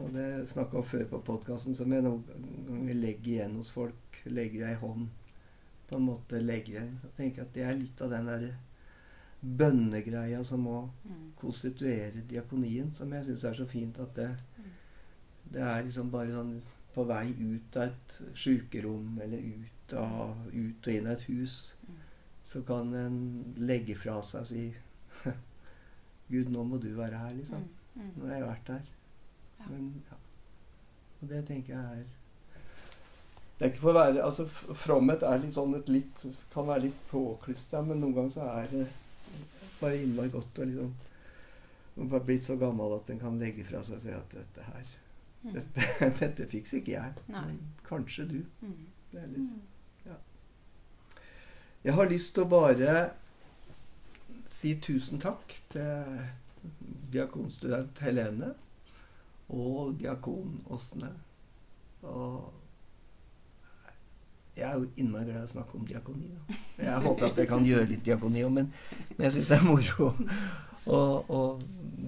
[0.00, 2.24] Og det snakka om før på podkasten, som jeg noen
[2.70, 4.22] ganger legger igjen hos folk.
[4.32, 5.10] Legger ei hånd
[5.92, 6.92] på en måte legger jeg.
[7.04, 8.46] Jeg tenker at det er litt av den der
[9.42, 11.32] bønnegreia som må mm.
[11.40, 14.70] konstituere diakonien, som jeg syns er så fint at det, mm.
[15.52, 16.54] Det er liksom bare sånn
[16.92, 21.58] på vei ut av et sjukerom eller ut og ut og inn av et hus,
[22.44, 23.20] så kan en
[23.56, 24.64] legge fra seg og si
[26.32, 27.64] Gud, nå må du være her, liksom.
[27.94, 28.10] Mm, mm.
[28.16, 28.90] Nå har jeg vært her.
[29.68, 30.18] Men, ja.
[31.20, 32.10] Og det tenker jeg er
[33.62, 36.88] det er ikke for å være, altså Fromhet er litt sånn et litt, kan være
[36.88, 38.86] litt påklistra, men noen ganger så er det
[39.78, 44.00] bare innmari godt å liksom bare blitt så gammel at en kan legge fra seg
[44.00, 44.90] og si at dette her
[45.42, 45.52] mm.
[45.56, 45.86] dette,
[46.20, 47.12] dette fikser ikke jeg.
[47.34, 47.58] Nei.
[47.86, 48.40] Kanskje du.
[48.60, 48.80] Mm.
[49.12, 49.60] Litt mm.
[51.82, 52.90] Jeg har lyst til å bare
[54.52, 56.20] si tusen takk til
[57.10, 58.52] diakonstudent Helene
[59.50, 61.10] og diakon Åsne.
[62.06, 62.52] Og
[64.56, 66.28] jeg er jo innmari glad i å snakke om diakoni.
[66.30, 66.60] Da.
[66.84, 68.70] Jeg håper at jeg kan gjøre litt diakoni òg, men,
[69.16, 70.12] men, jeg syns det er moro
[70.86, 71.62] å, og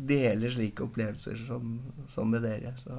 [0.09, 1.79] dele slike opplevelser som,
[2.11, 2.75] som med dere.
[2.81, 2.99] Så,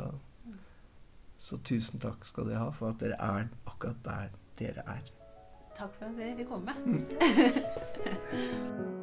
[1.37, 5.03] så tusen takk skal dere ha for at dere er akkurat der dere er.
[5.75, 6.71] Takk for at dere fikk komme.